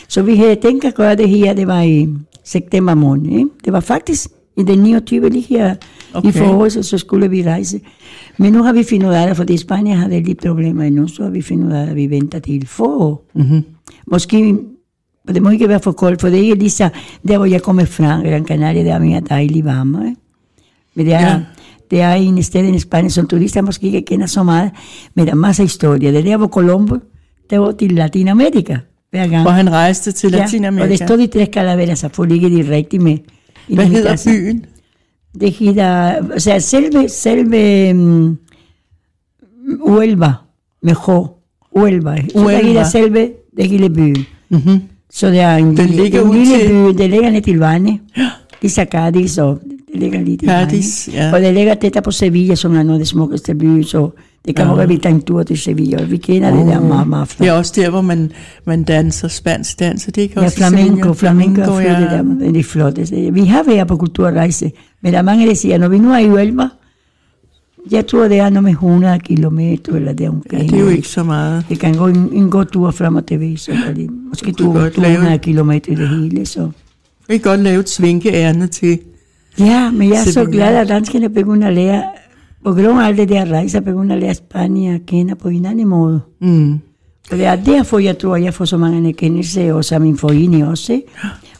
Så 0.08 0.22
vi 0.22 0.36
havde 0.36 0.54
tænkt 0.62 0.84
at 0.84 0.94
gøre 0.94 1.16
det 1.16 1.28
her, 1.28 1.54
det 1.54 1.66
var 1.66 1.82
i 1.82 2.08
september 2.44 2.94
måned. 2.94 3.30
Ikke? 3.30 3.48
Det 3.64 3.72
var 3.72 3.80
faktisk 3.80 4.28
i 4.56 4.62
den 4.62 4.78
29. 4.78 5.28
lige 5.28 5.46
her 5.48 5.74
okay. 6.14 6.28
I 6.28 6.32
foråret, 6.32 6.72
så- 6.72 6.82
så 6.82 6.98
skulle 6.98 7.28
vi 7.30 7.42
rejse. 7.46 7.80
Men 8.38 8.52
nu 8.52 8.62
har 8.62 8.72
vi 8.72 8.82
fundet 8.90 9.08
ud 9.08 9.14
af 9.14 9.26
det, 9.28 9.36
fordi 9.36 9.56
Spanien 9.56 9.96
har 9.96 10.08
det 10.08 10.26
lidt 10.26 10.40
problemer 10.46 10.82
endnu, 10.84 11.08
så 11.08 11.22
har 11.22 11.30
vi 11.30 11.42
fundet 11.42 11.66
ud 11.66 11.72
af, 11.72 11.86
at 11.90 11.96
vi 11.96 12.10
venter 12.10 12.38
til 12.38 12.66
forår. 12.66 13.24
Mm-hmm. 13.34 13.62
Måske, 14.06 14.56
og 15.28 15.34
det 15.34 15.42
må 15.42 15.50
ikke 15.50 15.68
være 15.68 15.80
for 15.80 15.92
koldt, 15.92 16.20
for 16.20 16.28
det 16.28 16.36
er 16.38 16.42
ikke 16.42 16.54
lige 16.54 16.70
så, 16.70 16.88
der 17.28 17.36
hvor 17.36 17.46
jeg 17.46 17.62
kommer 17.62 17.84
fra, 17.84 18.20
Gran 18.22 18.44
Canaria, 18.46 18.84
der 18.84 18.94
er 18.94 18.98
mere 18.98 19.20
dejligt 19.28 19.64
varme. 19.64 20.04
Ikke? 20.08 20.16
Men 20.98 21.06
det 21.06 21.14
er, 21.14 21.20
Ja. 21.20 21.28
ja. 21.32 21.40
det 21.90 22.00
er 22.00 22.12
en 22.12 22.42
sted 22.42 22.74
i 22.74 22.78
Spanien, 22.78 23.10
som 23.10 23.28
turister 23.28 23.62
måske 23.62 23.86
ikke 23.86 24.02
kender 24.02 24.26
så 24.26 24.42
meget, 24.42 24.70
men 25.14 25.26
der 25.26 25.32
er 25.32 25.36
masser 25.36 25.62
af 25.62 25.68
historier. 25.68 26.10
Det 26.10 26.18
er 26.18 26.22
der, 26.24 26.36
hvor 26.36 26.46
Colombo 26.48 26.96
det 27.50 27.60
var 27.60 27.72
til 27.72 27.92
Latinamerika 27.92 28.76
hver 29.10 29.26
gang. 29.28 29.42
Hvor 29.42 29.50
han 29.50 29.70
rejste 29.70 30.12
til 30.12 30.30
Ja, 30.30 30.36
og 30.36 30.42
det 30.44 30.52
Latinamerika. 30.52 31.06
står 31.06 31.16
de 31.16 31.26
tres 31.26 31.48
calaveras, 31.52 31.98
så 31.98 32.08
får 32.12 32.24
ligger 32.24 32.48
de 32.48 32.74
rigtigt 32.76 33.02
med. 33.02 33.18
i 33.68 33.74
Hvad 33.74 33.84
den 33.84 33.92
hedder 33.92 34.10
kasse. 34.10 34.30
byen? 34.30 34.64
Det 35.40 35.52
hedder, 35.52 35.90
altså 36.32 36.60
selve, 36.60 37.08
selve 37.08 37.90
um, 37.90 38.38
Uelva, 39.80 40.32
med 40.82 40.94
H. 40.94 41.08
Uelva. 41.78 42.16
Så 42.16 42.38
der 42.38 42.44
Uelva. 42.44 42.62
hedder 42.66 42.84
selve, 42.84 43.30
det 43.56 43.68
hele 43.68 43.90
byen. 43.90 44.24
Mm-hmm. 44.48 44.80
Så 45.10 45.28
det 45.30 45.40
er 45.40 45.56
en, 45.56 45.64
Den 45.76 45.86
lille, 45.86 46.02
ligger 46.02 46.22
en 46.22 46.28
ud 46.28 46.34
lille 46.34 46.58
til- 46.58 46.68
by, 46.94 47.02
det 47.02 47.10
ligger 47.10 47.30
ned 47.30 47.42
til 47.42 47.58
vandet. 47.58 47.98
Ligesom 48.62 48.86
Cadiz, 48.92 49.38
og 49.38 49.60
det 49.64 49.77
ligger 49.94 50.20
i 50.20 50.38
Cadiz, 50.46 51.08
vandet. 51.08 51.08
ja. 51.20 51.32
Og 51.34 51.40
det 51.40 51.54
ligger 51.54 51.74
tæt 51.74 51.96
på 52.04 52.10
Sevilla, 52.10 52.54
som 52.54 52.74
er 52.76 52.82
noget 52.82 52.94
af 52.94 52.98
det 52.98 53.08
smukkeste 53.08 53.54
by, 53.54 53.82
så 53.82 54.10
det 54.46 54.56
kan 54.56 54.64
Ja. 54.64 54.70
ja. 54.70 54.76
godt 54.78 54.88
vi 54.88 54.96
tager 54.98 55.14
en 55.14 55.22
tur 55.22 55.42
til 55.42 55.58
Sevilla, 55.58 56.02
og 56.02 56.10
vi 56.10 56.16
kender 56.16 56.56
det 56.56 56.66
der 56.66 56.80
meget, 56.80 57.08
meget 57.08 57.28
flot. 57.28 57.44
Det 57.44 57.48
er 57.48 57.52
også 57.58 57.72
der, 57.76 57.90
hvor 57.90 58.00
man, 58.00 58.32
man 58.64 58.82
danser 58.84 59.28
spansk 59.28 59.78
dans, 59.80 60.04
det 60.04 60.16
ikke 60.18 60.34
Ja, 60.40 60.44
også 60.44 60.56
flamenco, 60.56 61.12
flamenco, 61.12 61.62
flamenco 61.64 61.78
ja. 61.78 61.92
ja. 61.92 62.00
det 62.00 62.10
der, 62.40 62.52
det 62.52 62.58
er 62.60 62.62
flotteste. 62.64 63.30
Vi 63.34 63.44
har 63.44 63.62
været 63.66 63.88
på 63.88 63.96
kulturrejse, 63.96 64.72
men 65.02 65.12
der 65.12 65.18
er 65.18 65.22
mange, 65.22 65.46
der 65.48 65.54
siger, 65.54 65.78
når 65.78 65.88
vi 65.88 65.98
nu 65.98 66.12
er 66.12 66.18
i 66.18 66.28
Uelva, 66.30 66.68
jeg 67.90 68.06
tror, 68.06 68.28
det 68.28 68.38
er 68.38 68.48
noget 68.50 68.64
med 68.64 68.70
100 68.72 69.18
kilometer, 69.18 69.92
eller 69.94 70.12
der 70.12 70.24
ja, 70.24 70.30
omkring. 70.30 70.70
det 70.70 70.78
er 70.78 70.82
jo 70.82 70.88
ikke 70.88 71.08
så 71.08 71.22
meget. 71.22 71.64
Det 71.68 71.78
kan 71.80 71.94
gå 71.94 72.06
en, 72.06 72.28
en 72.32 72.50
god 72.50 72.64
tur 72.64 72.90
frem 72.90 73.16
og 73.16 73.26
tilbage, 73.26 73.56
så 73.56 73.72
er 73.88 73.92
det 73.94 74.10
måske 74.28 74.46
Du 74.52 74.52
kan 74.52 74.66
to- 74.66 74.72
godt 74.72 74.98
lave- 74.98 75.14
200 75.14 75.38
kilometer 75.38 75.96
det 75.96 76.08
hele, 76.08 76.46
så... 76.46 76.70
Vi 77.28 77.38
kan 77.38 77.50
godt 77.50 77.60
lave 77.60 77.80
et 77.80 77.88
svinkeærne 77.88 78.66
til. 78.66 78.98
Ja, 79.60 79.90
men 79.90 80.08
jeg 80.08 80.16
er 80.16 80.24
så 80.24 80.32
Sevilla. 80.32 80.52
glad, 80.52 80.76
at 80.76 80.88
danskerne 80.88 81.28
begynder 81.28 81.68
at 81.68 81.74
lære, 81.74 82.02
på 82.64 82.72
grund 82.74 83.00
af 83.00 83.06
alle 83.06 83.24
de 83.24 83.28
der 83.34 83.44
rejser, 83.52 83.80
begynder 83.80 84.14
at 84.16 84.20
lære 84.22 84.34
Spanien 84.34 84.94
at 84.94 85.00
kende 85.06 85.34
på 85.34 85.48
en 85.48 85.66
anden 85.66 85.88
måde. 85.88 86.20
Mm. 86.40 86.72
Og 87.30 87.36
det 87.36 87.44
er 87.44 87.56
derfor, 87.56 87.98
jeg 87.98 88.18
tror, 88.18 88.36
jeg 88.36 88.54
får 88.54 88.64
så 88.64 88.76
mange 88.76 89.08
erkendelser, 89.08 89.72
og 89.72 89.84
som 89.84 90.02
min 90.02 90.18
forening 90.18 90.64
også, 90.66 90.92
ikke? 90.92 91.06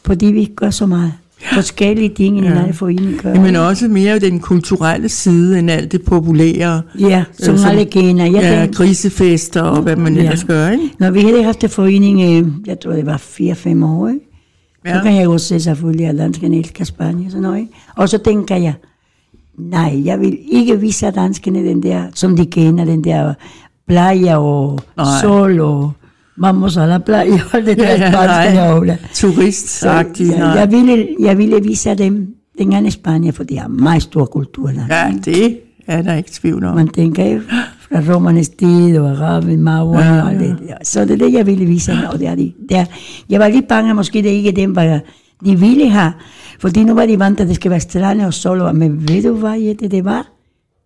fordi 0.06 0.26
vi 0.26 0.44
gør 0.56 0.70
så 0.70 0.86
meget 0.86 1.12
forskellige 1.54 2.08
ting, 2.16 2.38
end 2.38 2.46
en 2.46 2.52
anden 2.52 2.74
forening 2.74 3.16
gør. 3.22 3.34
Men 3.34 3.56
også 3.56 3.88
mere 3.88 4.18
den 4.18 4.40
kulturelle 4.40 5.08
side, 5.08 5.58
end 5.58 5.70
alt 5.70 5.92
det 5.92 6.02
populære. 6.04 6.82
Ja, 7.00 7.24
som 7.38 7.54
Øh, 7.54 7.70
alle 7.70 7.84
kender. 7.84 8.24
Jeg 8.24 8.32
Ja, 8.42 8.60
tænker, 8.60 8.76
grisefester 8.78 9.62
og 9.62 9.82
hvad 9.82 9.96
man 9.96 10.14
Ja. 10.14 10.20
ellers 10.22 10.44
gør, 10.44 10.68
ikke? 10.70 10.84
når 10.98 11.10
vi 11.10 11.20
havde 11.20 11.42
haft 11.44 11.64
en 11.64 11.70
forening, 11.70 12.20
øh, 12.46 12.52
jeg 12.66 12.80
tror 12.80 12.92
det 12.92 13.06
var 13.06 13.16
4-5 13.16 13.84
år, 13.84 14.08
ikke? 14.08 14.20
Så 14.86 14.92
Ja. 14.94 15.02
kan 15.02 15.16
jeg 15.16 15.28
også 15.28 15.46
se 15.46 15.60
selvfølgelig, 15.60 16.06
at 16.06 16.18
danskerne 16.18 16.56
elsker 16.56 16.84
Spanien 16.84 17.24
og 17.26 17.30
sådan 17.30 17.42
noget. 17.42 17.68
Og 17.96 18.08
så 18.08 18.18
tænker 18.18 18.56
jeg, 18.56 18.74
nej, 19.58 20.02
jeg 20.04 20.20
vil 20.20 20.38
ikke 20.52 20.80
vise 20.80 21.10
danskerne 21.10 21.58
den 21.64 21.82
der, 21.82 22.02
som 22.14 22.36
de 22.36 22.46
kender, 22.46 22.84
den 22.84 23.04
der 23.04 23.34
playa 23.88 24.36
og 24.36 24.80
Nej. 24.96 25.06
sol 25.22 25.60
og 25.60 25.92
vamos 26.36 26.76
a 26.76 26.86
la 26.86 26.98
playa 26.98 27.38
og 27.52 27.62
det 27.62 27.76
der 27.78 27.84
Ja, 27.84 27.90
ja, 28.00 28.10
spanske 28.12 28.54
nej. 28.54 28.72
Ola. 28.78 28.96
Turistagtigt. 29.14 30.30
ja, 30.32 30.46
jeg, 30.48 30.70
ville, 30.70 31.08
jeg 31.20 31.38
ville 31.38 31.62
vise 31.62 31.94
dem 31.94 32.34
den 32.58 32.72
anden 32.72 32.90
Spanien, 32.92 33.32
for 33.32 33.44
de 33.44 33.58
har 33.58 33.68
meget 33.68 34.02
stor 34.02 34.24
kultur. 34.24 34.66
der. 34.68 34.82
Ja, 34.90 35.12
det 35.24 35.58
er 35.86 36.02
der 36.02 36.14
ikke 36.14 36.30
tvivl 36.32 36.64
om. 36.64 36.74
Man 36.76 36.88
tænker 36.88 37.24
jo 37.26 37.40
fra 37.92 38.14
romernes 38.14 38.48
tid 38.48 38.98
og 38.98 39.10
araben, 39.10 39.62
Mauer 39.62 40.00
Ja, 40.00 40.14
ja, 40.14 40.24
og 40.26 40.32
det. 40.32 40.56
Så 40.82 41.04
det 41.04 41.10
er 41.10 41.16
det, 41.16 41.32
jeg 41.32 41.46
ville 41.46 41.64
vise 41.64 41.92
dem, 41.92 41.98
og 42.12 42.18
det 42.18 42.28
er 42.28 42.34
de. 42.34 42.52
Der, 42.68 42.84
jeg 43.28 43.40
var 43.40 43.48
lidt 43.48 43.68
bange, 43.68 43.94
måske 43.94 44.22
det 44.22 44.28
ikke 44.28 44.52
dem, 44.52 44.76
var, 44.76 45.00
de 45.44 45.58
ville 45.58 45.88
have, 45.88 46.12
fordi 46.60 46.84
nu 46.84 46.94
var 46.94 47.06
de 47.06 47.18
vant 47.18 47.38
til, 47.38 47.44
at 47.44 47.48
det 47.48 47.56
skal 47.56 47.70
være 47.70 47.80
strande 47.80 48.26
og 48.26 48.34
sol, 48.34 48.74
men 48.74 49.08
ved 49.08 49.22
du 49.22 49.32
hvad, 49.32 49.58
Jette, 49.60 49.88
det 49.88 50.04
var? 50.04 50.26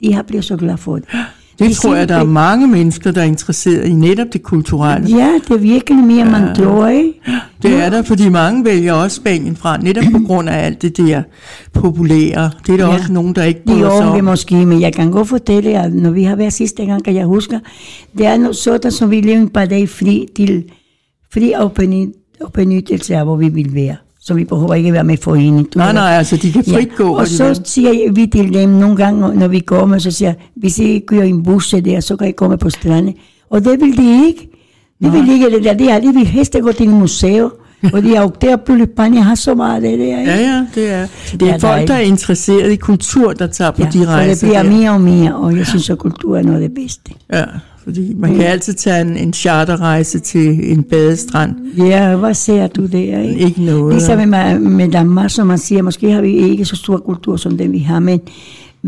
De 0.01 0.15
har 0.15 0.23
blevet 0.23 0.45
så 0.45 0.57
glade 0.57 0.79
for 0.79 0.97
det. 0.97 1.05
Det 1.59 1.69
De 1.71 1.75
tror 1.75 1.95
jeg, 1.95 2.09
der 2.09 2.15
er 2.17 2.25
mange 2.25 2.67
mennesker, 2.67 3.11
der 3.11 3.21
er 3.21 3.25
interesseret 3.25 3.85
i 3.89 3.93
netop 3.93 4.27
det 4.33 4.43
kulturelle. 4.43 5.17
Ja, 5.17 5.33
det 5.49 5.55
er 5.55 5.59
virkelig 5.59 6.05
mere, 6.05 6.25
man 6.25 6.55
tror, 6.57 6.87
ikke? 6.89 7.13
Det 7.63 7.75
er 7.75 7.91
der, 7.91 8.03
fordi 8.03 8.29
mange 8.29 8.65
vælger 8.65 8.93
også 8.93 9.17
Spanien 9.17 9.57
fra, 9.57 9.77
netop 9.77 10.05
på 10.13 10.19
grund 10.27 10.49
af 10.49 10.67
alt 10.67 10.83
det 10.83 10.97
der 10.97 11.23
populære. 11.73 12.51
Det 12.67 12.73
er 12.73 12.77
der 12.77 12.87
Ja. 12.87 12.93
også 12.95 13.13
nogen, 13.13 13.35
der 13.35 13.45
ikke 13.45 13.61
De 13.61 13.65
bryder 13.73 13.97
sig 13.97 14.07
om. 14.09 14.25
måske, 14.25 14.67
men 14.67 14.81
jeg 14.81 14.93
kan 14.95 15.11
godt 15.11 15.29
fortælle, 15.29 15.71
at 15.83 15.95
når 15.95 16.11
vi 16.11 16.23
har 16.23 16.37
været 16.37 16.53
sidste 16.53 16.87
gang, 16.87 17.05
kan 17.05 17.15
jeg 17.15 17.27
huske, 17.27 17.61
det 18.19 18.27
er 18.27 18.37
noget 18.37 18.57
sådan, 18.57 18.91
som 18.93 19.11
vi 19.11 19.21
lever 19.21 19.39
en 19.39 19.49
par 19.49 19.65
dage 19.65 19.87
fri 19.87 20.27
til 20.37 20.65
fri 21.35 21.53
og 22.41 22.53
benyttelse 22.53 23.17
af, 23.17 23.25
hvor 23.25 23.37
vi 23.37 23.49
vil 23.49 23.75
være. 23.75 23.97
Så 24.25 24.35
vi 24.35 24.45
behøver 24.45 24.75
ikke 24.75 24.93
være 24.93 25.05
med 25.05 25.17
forening. 25.17 25.75
du 25.75 25.79
Nej, 25.79 25.93
nej, 25.93 26.11
altså 26.13 26.37
de 26.37 26.53
kan 26.53 26.65
frit 26.65 26.97
gå, 26.97 27.05
hvor 27.05 27.19
Og 27.19 27.27
så 27.29 27.45
vil. 27.47 27.61
siger 27.65 28.13
vi 28.13 28.27
til 28.27 28.55
dem 28.55 28.69
nogle 28.69 28.97
gange, 28.97 29.35
når 29.35 29.49
vi 29.49 29.59
kommer, 29.59 29.99
så 29.99 30.11
siger 30.11 30.29
jeg, 30.29 30.37
hvis 30.57 30.79
I 30.79 30.99
kører 31.07 31.25
en 31.25 31.43
bus 31.43 31.71
der, 31.85 32.01
så 32.01 32.17
kan 32.17 32.29
I 32.29 32.33
komme 32.33 32.59
på 32.59 32.71
stranden. 32.71 33.15
Og 33.51 33.65
det 33.65 33.81
vil 33.81 33.97
de 33.97 34.27
ikke. 34.27 34.49
De 35.05 35.13
vil 35.13 35.31
ikke 35.31 35.51
det 35.51 35.65
der. 35.65 35.75
De, 35.75 35.91
har, 35.91 36.01
de 36.01 36.13
vil 36.15 36.27
helst 36.27 36.57
gå 36.63 36.73
til 36.73 36.89
en 36.89 36.99
museum. 36.99 37.53
Og 37.93 38.03
de 38.03 38.09
der 38.41 38.57
på 38.57 38.73
Spanien 38.93 39.23
har 39.23 39.35
så 39.35 39.55
meget 39.55 39.75
af 39.75 39.81
det 39.81 39.99
der. 39.99 40.19
ikke? 40.21 40.31
Ja, 40.33 40.39
ja, 40.41 40.67
det 40.75 40.93
er. 40.93 41.07
Det 41.41 41.49
er 41.49 41.55
er 41.55 41.59
folk, 41.59 41.89
der 41.89 41.95
er 41.95 42.01
interesseret 42.01 42.73
i 42.73 42.77
kultur, 42.77 43.33
der 43.33 43.47
tager 43.47 43.71
på 43.71 43.83
Ja, 43.83 43.87
de 43.89 43.93
så 43.93 43.99
det 44.01 44.09
rejser 44.09 44.47
bliver 44.47 44.63
mere 44.63 44.91
og 44.91 45.01
mere, 45.01 45.37
og 45.37 45.57
jeg 45.57 45.67
synes, 45.67 45.91
at 45.91 45.99
kultur 45.99 46.39
er 46.39 46.43
noget 46.43 46.63
af 46.63 46.69
det 46.69 46.75
bedste. 46.75 47.13
Ja, 47.33 47.45
fordi 47.85 48.15
man 48.19 48.35
kan 48.35 48.45
altid 48.45 48.75
tage 48.75 49.01
en, 49.01 49.17
en 49.17 49.33
charterrejse 49.33 50.19
til 50.19 50.73
en 50.73 50.83
badestrand. 50.83 51.55
Ja, 51.79 52.17
hvad 52.17 52.35
ser 52.35 52.67
du 52.67 52.87
der? 52.87 53.21
Ikke? 53.21 53.41
Ikke 53.41 53.63
noget. 53.63 53.95
Ligesom 53.95 54.29
med, 54.29 54.59
med 54.59 54.89
Danmark, 54.89 55.31
som 55.31 55.47
man 55.47 55.59
siger, 55.59 55.83
måske 55.83 56.11
har 56.11 56.21
vi 56.23 56.37
ikke 56.37 56.65
så 56.65 56.77
stor 56.77 56.97
kultur, 56.97 57.37
som 57.37 57.59
den 57.59 57.73
vi 57.73 57.79
har, 57.79 57.99
men 57.99 58.21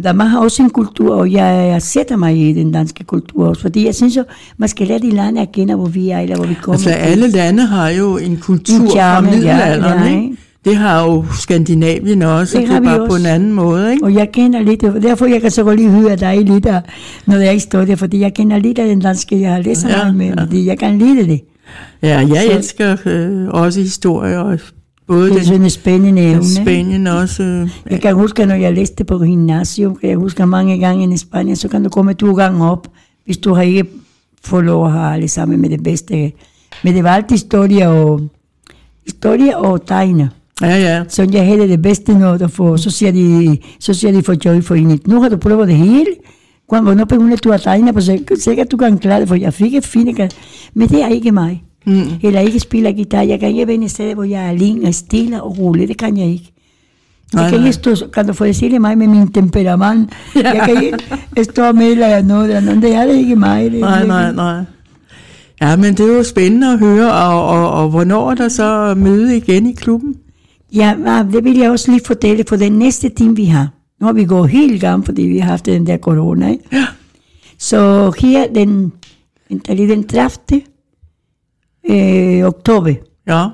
Danmark 0.04 0.28
har 0.28 0.38
også 0.38 0.62
en 0.62 0.70
kultur, 0.70 1.14
og 1.14 1.32
jeg, 1.32 1.68
jeg 1.72 1.82
sætter 1.82 2.16
mig 2.16 2.48
i 2.48 2.52
den 2.52 2.72
danske 2.72 3.04
kultur 3.04 3.46
også, 3.46 3.62
fordi 3.62 3.86
jeg 3.86 3.94
synes 3.94 4.16
jo, 4.16 4.24
man 4.56 4.68
skal 4.68 4.86
lære 4.86 4.98
de 4.98 5.10
lande 5.10 5.40
at 5.40 5.52
kende, 5.52 5.74
hvor 5.74 5.86
vi 5.86 6.10
er, 6.10 6.18
eller 6.18 6.36
hvor 6.36 6.46
vi 6.46 6.54
kommer 6.62 6.72
Altså 6.74 6.90
fra. 6.90 6.96
alle 6.96 7.28
lande 7.30 7.62
har 7.62 7.88
jo 7.88 8.16
en 8.16 8.36
kultur 8.36 8.74
En 8.74 8.80
fra 8.82 8.90
charme, 8.90 9.28
ja, 9.28 9.34
middelalderen, 9.34 10.02
ja, 10.02 10.08
ikke? 10.10 10.22
ikke? 10.22 10.36
Det 10.64 10.76
har 10.76 11.04
jo 11.04 11.24
Skandinavien 11.40 12.22
også, 12.22 12.58
Det 12.58 12.62
det, 12.62 12.68
har 12.68 12.76
er 12.76 12.80
vi 12.80 12.86
bare 12.86 12.98
på 12.98 13.04
også. 13.04 13.16
en 13.16 13.26
anden 13.26 13.52
måde, 13.52 13.92
ikke? 13.92 14.04
Og 14.04 14.14
jeg 14.14 14.32
kender 14.32 14.60
lidt, 14.60 14.80
derfor 14.80 15.26
jeg 15.26 15.40
kan 15.40 15.50
så 15.50 15.62
godt 15.64 15.76
lige 15.76 15.90
høre 15.90 16.16
dig 16.16 16.40
lidt, 16.44 16.64
når 17.26 17.36
det 17.36 17.48
er 17.48 17.52
historie, 17.52 17.96
fordi 17.96 18.20
jeg 18.20 18.34
kender 18.34 18.58
lidt 18.58 18.78
af 18.78 18.88
den 18.88 19.00
danske, 19.00 19.40
jeg 19.40 19.52
har 19.52 19.62
læst 19.62 19.80
så 19.80 19.88
Ja, 19.88 19.96
meget 19.96 20.14
med, 20.16 20.26
ja. 20.26 20.42
fordi 20.42 20.66
jeg 20.66 20.78
kan 20.78 20.98
lide 20.98 21.26
det. 21.26 21.40
Ja, 22.02 22.18
jeg 22.18 22.42
Så- 22.50 22.56
elsker 22.58 22.96
øh, 23.06 23.48
også 23.48 23.80
historie, 23.80 24.38
og 24.40 24.58
både 25.06 25.24
Det 25.24 25.30
er 25.32 25.36
den, 25.36 25.44
sådan 25.44 25.70
spændende 25.70 26.22
evne. 26.22 26.34
ikke? 26.34 26.46
Spanien 26.46 27.06
også. 27.06 27.42
Øh, 27.42 27.68
Jeg 27.90 28.00
kan 28.00 28.14
huske, 28.14 28.46
når 28.46 28.54
jeg 28.54 28.72
læste 28.72 29.04
på 29.04 29.18
gymnasium, 29.18 29.98
jeg 30.02 30.16
huske 30.16 30.46
mange 30.46 30.78
gange 30.78 31.14
i 31.14 31.16
Spanien, 31.16 31.56
så 31.56 31.68
kan 31.68 31.82
du 31.82 31.88
komme 31.88 32.14
to 32.14 32.34
gange 32.34 32.70
op, 32.70 32.88
hvis 33.24 33.36
du 33.36 33.54
har 33.54 33.62
ikke 33.62 33.84
fået 34.44 34.64
lov 34.64 34.86
at 34.86 34.92
have 34.92 35.14
alle 35.14 35.28
sammen 35.28 35.60
med 35.60 35.70
det 35.70 35.82
bedste. 35.82 36.32
Men 36.84 36.94
det 36.94 37.04
var 37.04 37.10
altid 37.10 37.30
historie 37.30 37.88
og, 37.88 38.20
historie 39.06 39.58
og 39.58 39.86
tegne. 39.86 40.30
Ja, 40.62 40.76
ja. 40.76 41.02
Så 41.08 41.28
jeg 41.32 41.46
havde 41.46 41.68
det 41.68 41.82
bedste 41.82 42.18
noget 42.18 42.42
at 42.42 42.50
få. 42.50 42.76
Så 42.76 42.90
siger 42.90 43.12
de, 43.12 43.58
så 43.80 43.94
siger 43.94 44.12
de 44.12 44.22
for 44.22 44.34
Joy 44.44 44.62
for 44.62 44.74
Init, 44.74 45.06
nu 45.06 45.22
har 45.22 45.28
du 45.28 45.36
prøvet 45.36 45.68
det 45.68 45.76
hele. 45.76 46.06
Cuando 46.70 46.94
no 46.94 47.04
begynder 47.04 47.36
du 47.36 47.52
at 47.52 47.60
tegne 47.60 47.92
på 47.92 48.00
sig, 48.00 48.20
sikkert 48.38 48.70
du 48.72 48.76
kan 48.76 48.98
klare 48.98 49.20
det, 49.20 49.28
for 49.28 49.34
jeg 49.34 49.54
fik 49.54 49.74
et 49.74 49.86
fint, 49.86 50.18
men 50.74 50.88
det 50.88 51.02
er 51.02 51.08
ikke 51.08 51.32
mig. 51.32 51.62
Mm. 51.86 52.02
Eller 52.22 52.40
ikke 52.40 52.60
spille 52.60 52.92
guitar. 52.92 53.22
Jeg 53.22 53.40
kan 53.40 53.48
ikke 53.48 53.66
være 53.68 53.76
et 53.76 53.90
sted, 53.90 54.14
hvor 54.14 54.24
jeg 54.24 54.44
er 54.44 54.48
alene 54.48 54.88
og 54.88 54.94
stille 54.94 55.42
og 55.42 55.58
rolig. 55.58 55.88
Det 55.88 55.98
kan 55.98 56.16
jeg 56.16 56.26
ikke. 56.26 56.52
Nej, 57.34 57.42
Jeg 57.42 57.52
kan 57.52 57.60
nej. 57.60 57.66
ikke 57.66 57.74
stå, 57.74 58.06
kan 58.14 58.26
du 58.26 58.32
forestille 58.32 58.78
mig 58.78 58.98
med 58.98 59.06
min 59.06 59.32
temperament? 59.32 60.10
Jeg 60.34 60.62
kan 60.64 60.82
ikke 60.84 60.98
stå 61.52 61.72
med 61.72 61.86
eller 61.86 62.22
noget. 62.22 62.62
Det 62.82 62.94
er 62.94 63.06
det 63.06 63.14
ikke 63.14 63.36
mig. 63.36 63.70
Det 63.70 63.80
Nej, 63.80 64.06
nej, 64.06 64.32
nej. 64.32 64.60
Ja, 65.60 65.76
men 65.76 65.94
det 65.94 66.00
er 66.00 66.16
jo 66.16 66.22
spændende 66.22 66.72
at 66.72 66.78
høre, 66.78 67.12
og, 67.12 67.46
og, 67.48 67.70
og 67.70 67.90
hvornår 67.90 68.30
er 68.30 68.34
der 68.34 68.48
så 68.48 68.94
møde 68.96 69.36
igen 69.36 69.66
i 69.66 69.72
klubben? 69.72 70.14
Ja, 70.74 70.94
det 71.32 71.44
vil 71.44 71.56
jeg 71.56 71.70
også 71.70 71.90
lige 71.90 72.04
fortælle 72.06 72.44
for 72.48 72.56
den 72.56 72.72
næste 72.72 73.08
time, 73.08 73.36
vi 73.36 73.44
har. 73.44 73.68
Nu 74.00 74.06
har 74.06 74.12
vi 74.12 74.24
gået 74.24 74.50
helt 74.50 74.80
gang, 74.80 75.04
fordi 75.04 75.22
vi 75.22 75.38
har 75.38 75.50
haft 75.50 75.66
den 75.66 75.86
der 75.86 75.98
corona. 75.98 76.50
Ikke? 76.50 76.64
Ja. 76.72 76.86
Så 77.58 78.12
her 78.18 78.52
den, 78.54 78.92
lige, 79.68 79.88
den 79.88 80.08
30. 80.08 80.62
Øh, 81.90 82.46
oktober 82.46 82.94
Ja, 83.26 83.46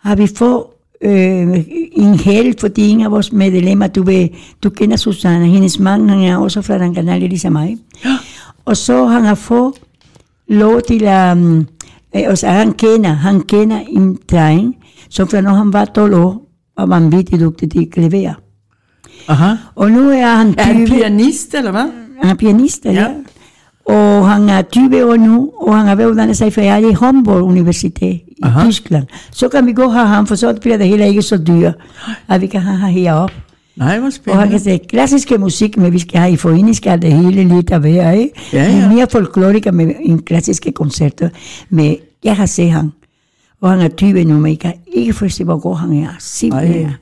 har 0.00 0.16
vi 0.16 0.26
fået 0.26 0.64
øh, 1.02 1.64
en 1.92 2.14
held, 2.14 2.58
fordi 2.60 2.88
en 2.88 3.00
af 3.00 3.10
vores 3.10 3.32
medlemmer, 3.32 3.86
du, 3.86 4.02
ved, 4.02 4.28
du 4.62 4.70
kender 4.70 4.96
Susanne, 4.96 5.46
hendes 5.46 5.78
mand, 5.78 6.10
han 6.10 6.20
er 6.20 6.36
også 6.36 6.62
fra 6.62 6.78
den 6.78 6.94
kanal, 6.94 7.20
ligesom 7.20 7.52
mig. 7.52 7.78
Ja. 8.04 8.18
Og 8.64 8.76
så 8.76 9.06
han 9.06 9.24
har 9.24 9.34
fået 9.34 9.74
lov 10.48 10.80
til 10.80 11.04
at, 11.04 11.36
um, 11.36 11.66
altså 12.12 12.46
han 12.46 12.72
kender, 12.72 13.10
han 13.10 13.40
kender 13.40 13.80
en 13.88 14.18
dreng, 14.30 14.76
som 15.10 15.28
fra 15.28 15.40
når 15.40 15.50
han 15.50 15.72
var 15.72 15.84
12 15.84 16.14
år, 16.14 16.45
var 16.78 16.86
vanvittigt 16.86 17.40
dygtig 17.40 17.90
klaver. 17.92 18.34
aha. 19.28 19.54
Og 19.74 19.90
nu 19.90 20.10
er 20.10 20.26
han 20.26 20.52
20, 20.54 20.60
Er 20.60 20.64
han 20.64 20.86
pianist, 20.86 21.54
eller 21.54 21.70
hvad? 21.70 21.90
han 22.22 22.30
er 22.30 22.34
pianist, 22.34 22.84
ja. 22.84 22.92
Ja. 22.92 23.06
Og 23.94 24.30
han 24.30 24.48
er 24.48 24.62
20 24.62 25.04
år 25.10 25.16
nu, 25.16 25.50
og 25.60 25.76
han 25.78 25.86
har 25.86 25.94
været 25.94 26.10
uddannet 26.10 26.36
sig 26.36 26.52
færdig 26.52 26.90
i 26.90 26.94
Humboldt 26.94 27.42
Universitet 27.42 28.02
i 28.12 28.22
Aha. 28.42 28.64
Tyskland. 28.70 29.04
Så 29.32 29.48
kan 29.48 29.66
vi 29.66 29.72
gå 29.72 29.88
have 29.88 30.06
ham, 30.06 30.26
for 30.26 30.34
så 30.34 30.58
bliver 30.60 30.76
det 30.76 30.86
heller 30.88 31.06
ikke 31.06 31.22
så 31.22 31.36
dyrt, 31.36 31.74
at 32.28 32.40
vi 32.40 32.46
kan 32.46 32.60
have 32.60 32.76
ham 32.76 32.90
heroppe. 32.90 33.34
Nej, 33.76 33.98
hvor 33.98 33.98
Og 33.98 34.02
han 34.04 34.12
spændende. 34.12 34.48
kan 34.50 34.60
sige 34.60 34.78
klassiske 34.88 35.38
musik, 35.38 35.76
men 35.76 35.92
vi 35.92 35.98
skal 35.98 36.20
have 36.20 36.32
i 36.32 36.36
forening, 36.36 36.76
skal 36.76 37.02
det 37.02 37.12
hele 37.12 37.44
lidt 37.44 37.70
at 37.70 37.82
være, 37.82 38.18
ikke? 38.18 38.34
Ja, 38.52 38.62
ja. 38.64 38.88
Men 38.88 38.96
mere 38.96 39.06
folkloriker 39.12 39.70
med 39.72 39.92
en 40.00 40.22
klassiske 40.22 40.72
koncerter. 40.72 41.28
Men 41.70 41.96
jeg 42.24 42.36
har 42.36 42.46
set 42.46 42.70
ham, 42.70 42.92
og 43.60 43.70
han 43.70 43.80
er 43.80 43.88
20 43.88 44.24
nu, 44.24 44.34
men 44.40 44.50
jeg 44.50 44.58
kan 44.58 44.72
ikke 44.94 45.12
forstå, 45.12 45.44
hvor 45.44 45.58
god 45.58 45.76
han 45.76 45.92
er. 45.92 46.08
Simpelthen. 46.18 46.86
Ej, 46.86 46.92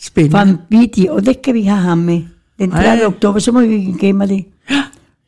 Spændende. 0.00 0.58
Vanvittig, 0.70 1.10
og 1.10 1.26
det 1.26 1.42
kan 1.42 1.54
vi 1.54 1.62
have 1.62 1.78
ham 1.78 1.98
med. 1.98 2.20
Den 2.58 2.70
3. 2.70 2.78
Ej. 2.78 3.00
oktober, 3.06 3.38
så 3.38 3.52
må 3.52 3.60
vi 3.60 3.94
gemme 4.00 4.26
det. 4.26 4.44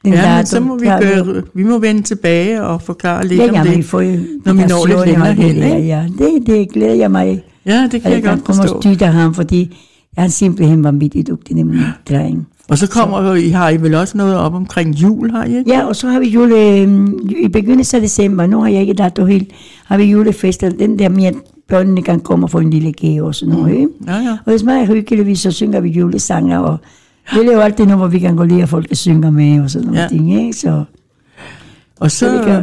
Den 0.04 0.12
Ja, 0.12 0.36
men 0.36 0.46
så 0.46 0.60
må 0.60 0.78
vi 0.78 0.86
30. 0.86 1.24
gøre, 1.24 1.42
vi 1.54 1.62
må 1.64 1.78
vende 1.78 2.02
tilbage 2.02 2.62
og 2.64 2.82
forklare 2.82 3.26
lidt 3.26 3.40
Ja, 3.40 3.48
om 3.48 3.54
ja, 3.54 3.64
men 3.64 3.72
vi 3.72 3.76
det. 3.76 3.84
får 3.84 4.00
når 4.00 4.52
vi 4.52 4.62
når 4.62 4.86
lidt 4.86 5.06
længere 5.06 5.28
det 5.28 5.36
hen, 5.36 5.56
ikke? 5.56 5.86
Ja, 5.88 6.06
det, 6.18 6.46
det 6.46 6.68
glæder 6.72 6.94
jeg 6.94 7.10
mig. 7.10 7.42
Ja, 7.66 7.88
det 7.92 8.02
kan 8.02 8.10
jeg 8.10 8.12
jeg 8.12 8.22
kan 8.22 8.38
godt 8.44 8.56
forstå. 8.56 8.80
støtte 8.82 9.06
ham, 9.06 9.34
fordi 9.34 9.76
han 10.18 10.24
er 10.26 10.28
simpelthen 10.30 10.84
vanvittigt 10.84 11.28
dygtig, 11.28 11.56
nemlig 11.56 11.80
dreng. 12.08 12.46
Og 12.68 12.78
så 12.78 12.86
kommer 12.90 13.34
I, 13.34 13.48
har 13.48 13.68
I 13.70 13.76
vel 13.82 13.94
også 13.94 14.16
noget 14.16 14.36
op 14.36 14.54
omkring 14.54 14.94
jul, 14.94 15.30
har 15.30 15.44
I 15.44 15.56
ikke? 15.58 15.70
Ja, 15.70 15.84
og 15.84 15.96
så 15.96 16.08
har 16.08 16.20
vi 16.20 16.28
jule, 16.28 16.80
øhm, 16.80 17.18
i 17.44 17.48
begyndelsen 17.48 17.96
af 17.96 18.02
december, 18.02 18.46
nu 18.46 18.60
har 18.60 18.68
jeg 18.68 18.80
ikke 18.80 18.92
dato 18.92 19.24
helt, 19.24 19.48
har 19.84 19.96
vi 19.96 20.04
julefest, 20.04 20.62
og 20.62 20.72
den 20.78 20.98
der 20.98 21.08
med, 21.08 21.24
at 21.24 21.34
børnene 21.68 22.02
kan 22.02 22.20
komme 22.20 22.46
og 22.46 22.50
få 22.50 22.58
en 22.58 22.70
lille 22.70 22.92
gave 22.92 23.26
og 23.26 23.34
sådan 23.34 23.54
noget. 23.54 23.72
Ikke? 23.74 23.88
Ja, 24.06 24.16
ja. 24.16 24.36
Og 24.46 24.52
det 24.52 24.60
er 24.60 24.64
meget 24.64 24.88
hyggeligt, 24.88 25.38
så 25.38 25.50
synger 25.50 25.80
vi 25.80 25.88
julesanger, 25.88 26.58
og 26.58 26.78
det 27.34 27.48
er 27.48 27.52
jo 27.52 27.60
altid 27.60 27.84
noget, 27.84 27.98
hvor 27.98 28.06
vi 28.08 28.18
kan 28.18 28.36
gå 28.36 28.44
lige, 28.44 28.62
og 28.62 28.68
folk 28.68 28.86
synger 28.92 29.30
med 29.30 29.60
og 29.60 29.70
sådan 29.70 29.86
nogle 29.86 30.00
Ja. 30.00 30.08
ting. 30.08 30.34
Ikke? 30.40 30.52
Så, 30.52 30.84
Og 32.00 32.10
Så 32.10 32.18
så, 32.18 32.42
kan- 32.46 32.62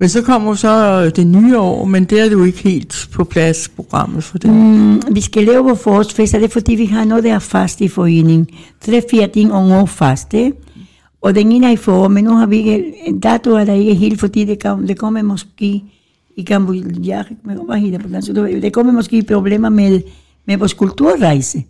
men 0.00 0.08
så 0.08 0.22
kommer 0.22 0.54
så 0.54 1.10
det 1.10 1.26
nye 1.26 1.58
år, 1.58 1.84
men 1.84 2.04
det 2.04 2.20
er 2.20 2.30
jo 2.30 2.44
ikke 2.44 2.58
helt 2.58 3.08
på 3.12 3.24
plads, 3.24 3.68
programmet 3.68 4.24
for 4.24 4.38
det. 4.38 4.50
mm, 4.50 5.02
vi 5.14 5.20
skal 5.20 5.44
lave 5.44 5.64
vores 5.64 5.80
forårsfest, 5.80 6.34
og 6.34 6.40
det 6.40 6.46
er 6.46 6.52
fordi, 6.52 6.74
vi 6.74 6.84
har 6.86 7.04
noget, 7.04 7.24
der 7.24 7.34
er 7.34 7.38
fast 7.38 7.80
i 7.80 7.88
foreningen. 7.88 8.46
Tre-fire 8.84 9.28
ting 9.28 9.52
om 9.52 9.70
år 9.70 9.86
fast, 9.86 10.34
ikke? 10.34 10.52
Og 11.22 11.34
den 11.34 11.52
ene 11.52 11.66
er 11.66 11.70
i 11.70 11.76
forår, 11.76 12.08
men 12.08 12.24
nu 12.24 12.30
har 12.30 12.46
vi 12.46 12.56
ikke, 12.56 12.92
en 13.06 13.20
dato 13.20 13.50
er 13.50 13.64
der 13.64 13.72
ikke 13.72 13.94
helt, 13.94 14.20
fordi 14.20 14.44
det, 14.44 14.62
kom, 14.62 14.86
det 14.86 14.98
kommer 14.98 15.22
måske 15.22 15.82
i 16.36 16.42
Kambodja, 16.42 17.22
hvad 17.42 17.78
hedder 17.78 17.98
det 17.98 18.06
på 18.06 18.12
dansk? 18.12 18.28
Det 18.62 18.72
kommer 18.72 18.92
måske 18.92 19.22
problemer 19.22 19.68
med, 19.68 20.00
med 20.46 20.56
vores 20.56 20.74
kulturrejse. 20.74 21.64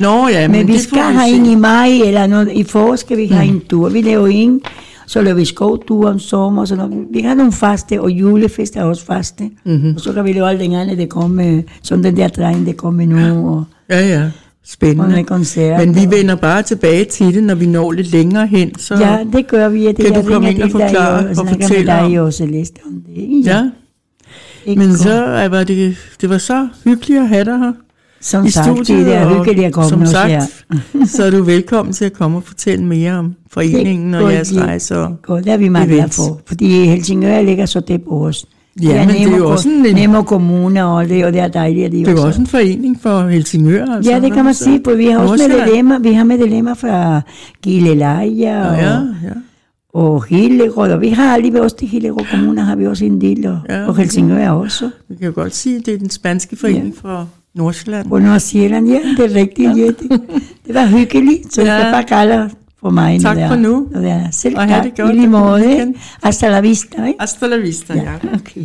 Nå 0.00 0.28
ja, 0.28 0.48
men, 0.48 0.56
Men 0.56 0.68
vi 0.68 0.78
skal 0.78 0.98
have 0.98 1.34
en 1.36 1.46
i 1.46 1.54
maj, 1.54 1.88
eller 2.04 2.26
noget. 2.26 2.52
i 2.52 2.62
forår 2.64 2.96
skal 2.96 3.16
vi 3.16 3.26
have 3.26 3.46
en 3.46 3.60
tur. 3.70 3.88
Vi 3.88 4.02
laver 4.02 4.26
en, 4.26 4.60
så 5.06 5.22
laver 5.22 5.34
vi 5.36 5.44
skovtur 5.44 6.10
om 6.10 6.18
sommer, 6.18 6.60
og 6.62 6.68
sådan 6.68 6.88
noget. 6.90 7.06
Vi 7.12 7.20
har 7.20 7.34
nogle 7.34 7.52
faste, 7.52 8.00
og 8.00 8.10
julefest 8.10 8.76
er 8.76 8.82
også 8.84 9.04
faste. 9.06 9.50
Mm-hmm. 9.64 9.94
Og 9.94 10.00
så 10.00 10.12
kan 10.12 10.24
vi 10.24 10.32
lave 10.32 10.48
alt 10.48 10.60
den 10.60 10.72
anden, 10.72 10.98
det 10.98 11.08
kommer, 11.08 11.62
som 11.82 12.02
den 12.02 12.16
der 12.16 12.28
dreng, 12.28 12.66
det 12.66 12.76
kommer 12.76 13.06
nu, 13.06 13.48
og, 13.50 13.64
Ja, 13.90 14.06
ja. 14.08 14.24
og 14.24 14.30
Spændende. 14.66 15.16
med 15.16 15.24
koncerter. 15.24 15.86
Men 15.86 15.94
vi 15.94 16.16
vender 16.16 16.34
bare 16.34 16.62
tilbage 16.62 17.04
til 17.04 17.34
det, 17.34 17.42
når 17.42 17.54
vi 17.54 17.66
når 17.66 17.92
lidt 17.92 18.12
længere 18.12 18.46
hen. 18.46 18.78
Så, 18.78 18.94
Ja, 18.94 19.18
det 19.32 19.46
gør 19.48 19.68
vi. 19.68 19.82
ja. 19.84 19.92
Det 19.92 20.04
Kan 20.06 20.14
du 20.14 20.22
komme 20.32 20.50
ind 20.50 20.62
og 20.62 20.70
forklare 20.70 21.18
og 21.18 21.24
med 21.24 21.34
fortælle 21.60 21.92
om- 22.00 22.10
dig 22.10 22.20
også, 22.20 22.36
Celeste, 22.38 22.80
om 22.86 22.92
det. 23.06 23.22
ikke? 23.22 23.40
ja. 23.50 23.70
Ikke 24.68 24.78
Men 24.80 24.96
så 24.96 25.24
øh, 25.44 25.52
var 25.52 25.64
det, 25.64 25.96
det 26.20 26.30
var 26.30 26.38
så 26.38 26.68
hyggeligt 26.84 27.20
at 27.20 27.28
have 27.28 27.44
dig 27.44 27.58
her 27.58 27.72
som 28.20 28.46
i 28.46 28.50
sagt, 28.50 28.66
studiet. 28.66 29.06
det 29.06 29.14
er 29.14 29.28
hyggeligt 29.38 29.66
at 29.66 29.72
komme 29.72 29.88
som 29.90 30.00
også 30.00 30.12
sagt, 30.12 30.64
så 31.14 31.24
er 31.24 31.30
du 31.30 31.42
velkommen 31.42 31.92
til 31.92 32.04
at 32.04 32.12
komme 32.12 32.36
og 32.36 32.42
fortælle 32.42 32.84
mere 32.84 33.12
om 33.12 33.34
foreningen 33.50 34.14
og 34.14 34.32
jeres 34.32 34.56
rejser. 34.56 35.16
Godt, 35.22 35.44
det 35.44 35.52
er 35.52 35.56
vi 35.56 35.68
meget 35.68 35.88
glade 35.88 36.00
events. 36.00 36.16
for, 36.16 36.40
fordi 36.46 36.84
Helsingør 36.86 37.42
ligger 37.42 37.66
så 37.66 37.80
tæt 37.80 38.02
på 38.02 38.26
os. 38.26 38.44
Ja, 38.82 39.06
men 39.06 39.14
det 39.14 39.22
er 39.32 39.36
jo 39.36 39.50
også 39.50 39.68
en- 39.68 39.94
Nemo 39.94 40.22
kommune, 40.22 40.84
og 40.84 41.08
det, 41.08 41.24
og 41.24 41.32
det 41.32 41.40
er 41.40 41.48
dejligt. 41.48 41.92
Det 41.92 42.08
er 42.08 42.12
jo 42.12 42.26
også 42.26 42.40
en 42.40 42.46
forening 42.46 42.98
for 43.02 43.28
Helsingør. 43.28 43.84
Altså, 43.94 44.12
Ja, 44.12 44.20
det 44.20 44.32
kan 44.32 44.44
man 44.44 44.54
sige, 44.54 44.80
for 44.84 44.94
vi 44.94 45.06
har 45.06 45.18
også 45.18 45.48
medlemmer, 45.48 45.98
vi 45.98 46.12
har 46.12 46.24
medlemmer 46.24 46.74
fra 46.74 47.20
Gilleleje 47.62 48.68
og, 48.70 48.76
ja, 48.76 48.90
ja. 48.98 49.34
Og 49.94 50.24
Hillerød, 50.24 50.92
og 50.92 51.00
vi 51.00 51.08
har 51.08 51.34
alligevel 51.34 51.60
også 51.60 51.76
til 51.76 51.88
Hillerød 51.88 52.24
Kommune, 52.30 52.60
har 52.60 52.76
vi 52.76 52.86
også 52.86 53.04
en 53.04 53.20
del, 53.20 53.46
og, 53.46 53.58
Ja. 53.68 53.86
og 53.86 53.96
Helsingør 53.96 54.50
også. 54.50 54.90
Vi 55.08 55.16
kan 55.20 55.32
godt 55.32 55.54
sige, 55.54 55.76
at 55.76 55.86
det 55.86 55.94
er 55.94 55.98
den 55.98 56.10
spanske 56.10 56.56
forening 56.56 56.94
ja. 57.04 57.08
fra 57.08 57.26
Nordsjælland. 57.54 58.08
På 58.08 58.18
Nordsjælland, 58.18 58.88
ja, 58.88 59.00
det 59.16 59.32
er 59.32 59.34
rigtigt, 59.40 59.76
ja. 59.76 59.86
Det, 59.86 59.98
det 60.66 60.74
var 60.74 60.86
hyggeligt, 60.86 61.54
så 61.54 61.62
Ja. 61.62 61.76
ja. 61.78 61.84
det 61.84 61.92
bare 61.92 62.04
kalder 62.04 62.48
for 62.80 62.90
mig. 62.90 63.20
Tak 63.20 63.36
det 63.36 63.48
for 63.48 63.56
nu. 63.56 63.88
når 63.90 64.00
det 64.00 64.10
er. 64.10 64.30
Selv 64.32 64.58
Og 64.58 64.68
tak, 64.68 64.84
det 64.84 64.96
godt. 64.96 65.10
i 65.10 65.14
lige 65.18 65.28
måde. 65.28 65.94
Hasta 66.22 66.48
la 66.48 66.60
vista, 66.60 67.04
ikke? 67.04 67.20
Hasta 67.20 67.46
la 67.46 67.56
vista, 67.56 67.94
ja. 67.94 68.02
Ja, 68.02 68.14
okay. 68.34 68.64